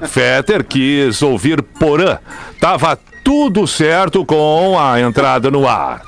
[0.09, 2.17] Fetter quis ouvir Porã.
[2.59, 6.01] Tava tudo certo com a entrada no ar.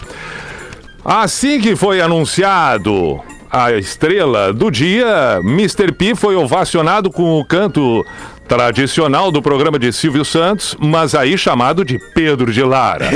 [1.06, 3.22] Assim que foi anunciado
[3.52, 5.92] a estrela do dia, Mr.
[5.92, 8.06] P foi ovacionado com o canto
[8.48, 13.10] tradicional do programa de Silvio Santos, mas aí chamado de Pedro de Lara.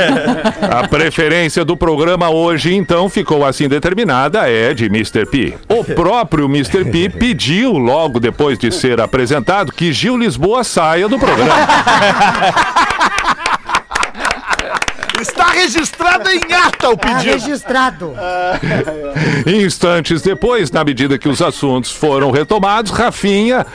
[0.62, 5.26] A preferência do programa hoje, então, ficou assim determinada, é de Mr.
[5.26, 5.54] P.
[5.68, 6.84] O próprio Mr.
[6.86, 11.54] P pediu, logo depois de ser apresentado, que Gil Lisboa saia do programa.
[15.24, 17.22] Está registrado em ata o pedido.
[17.22, 18.14] registrado.
[19.46, 23.66] Instantes depois, na medida que os assuntos foram retomados, Rafinha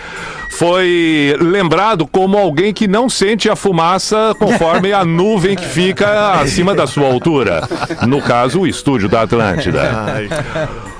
[0.51, 6.75] foi lembrado como alguém que não sente a fumaça conforme a nuvem que fica acima
[6.75, 7.67] da sua altura.
[8.07, 9.89] No caso, o estúdio da Atlântida.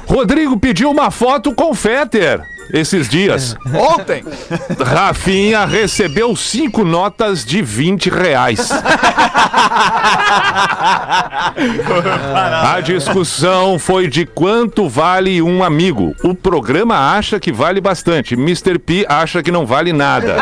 [0.07, 2.41] Rodrigo pediu uma foto com Fetter
[2.71, 3.55] esses dias.
[3.73, 4.23] Ontem.
[4.85, 8.69] Rafinha recebeu cinco notas de 20 reais.
[12.63, 16.15] A discussão foi de quanto vale um amigo.
[16.23, 18.33] O programa acha que vale bastante.
[18.33, 18.79] Mr.
[18.79, 20.37] P acha que não vale nada.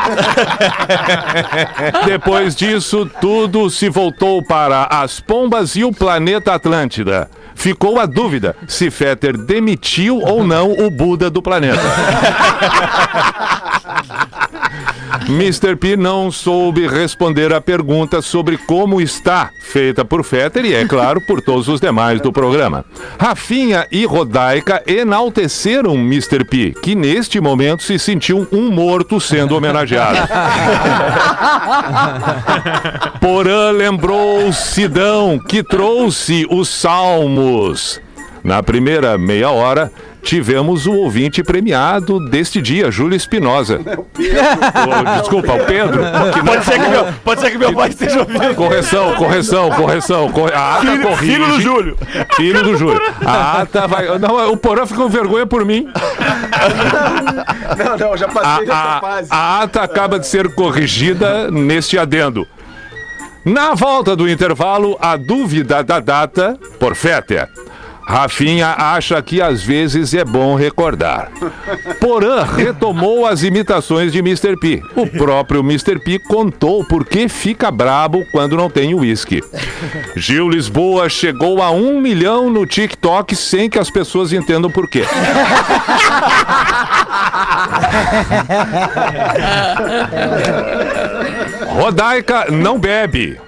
[2.06, 7.30] Depois disso, tudo se voltou para as pombas e o planeta Atlântida.
[7.58, 11.82] Ficou a dúvida se Fetter demitiu ou não o Buda do planeta.
[15.28, 15.76] Mr.
[15.76, 21.22] P não soube responder a pergunta sobre como está, feita por Fetter e, é claro,
[21.22, 22.86] por todos os demais do programa.
[23.20, 26.46] Rafinha e Rodaica enalteceram Mr.
[26.46, 30.18] P, que neste momento se sentiu um morto sendo homenageado.
[33.20, 38.00] Porã lembrou Sidão, que trouxe os salmos.
[38.44, 39.92] Na primeira meia hora,
[40.22, 43.80] tivemos o ouvinte premiado deste dia, Júlio Espinosa.
[43.86, 46.00] Oh, Desculpa, o Pedro.
[46.34, 48.56] que não- Pode ser que meu, pode ser que meu pai esteja ouvindo.
[48.56, 50.32] Correção, correção, correção.
[50.32, 51.32] corre- A ata Filho- corrige.
[51.34, 51.98] filho do Júlio.
[52.36, 53.02] Filho do Júlio.
[53.26, 54.18] A ata vai.
[54.20, 55.88] Não, o Porã ficou com vergonha por mim.
[57.78, 59.28] Não, não, já A, passei dessa fase.
[59.32, 62.48] a ata acaba de ser corrigida neste adendo.
[63.46, 67.48] Na volta do intervalo, a dúvida da data por Fetter.
[68.10, 71.30] Rafinha acha que às vezes é bom recordar.
[72.00, 74.56] Porã retomou as imitações de Mr.
[74.56, 74.82] P.
[74.96, 76.00] O próprio Mr.
[76.00, 79.44] P contou por que fica brabo quando não tem uísque.
[80.16, 85.04] Gil Lisboa chegou a um milhão no TikTok sem que as pessoas entendam por quê.
[91.68, 93.47] Rodaica não bebe.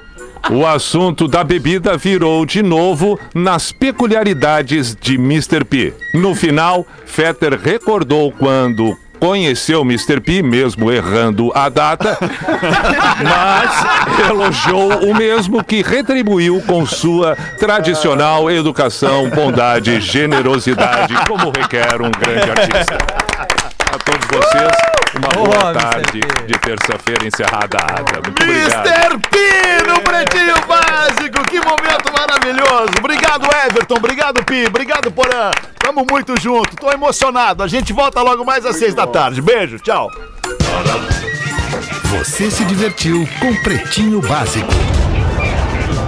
[0.50, 5.64] O assunto da bebida virou de novo nas peculiaridades de Mr.
[5.64, 5.94] P.
[6.14, 10.22] No final, Fetter recordou quando conheceu Mr.
[10.22, 12.18] P, mesmo errando a data,
[13.22, 22.02] mas elogiou o mesmo que retribuiu com sua tradicional educação, bondade e generosidade, como requer
[22.02, 22.98] um grande artista.
[23.92, 24.72] A todos vocês,
[25.18, 28.22] uma boa Boa, tarde de terça-feira encerrada a ata.
[28.24, 28.88] Muito obrigado.
[28.88, 29.20] Mr.
[29.30, 32.92] P no Pretinho Básico, que momento maravilhoso.
[33.00, 33.96] Obrigado, Everton.
[33.96, 34.66] Obrigado, Pi.
[34.68, 35.50] Obrigado, Porã.
[35.80, 36.76] Tamo muito junto.
[36.76, 37.64] Tô emocionado.
[37.64, 39.42] A gente volta logo mais às seis da tarde.
[39.42, 40.12] Beijo, tchau.
[42.12, 44.70] Você se divertiu com Pretinho Básico.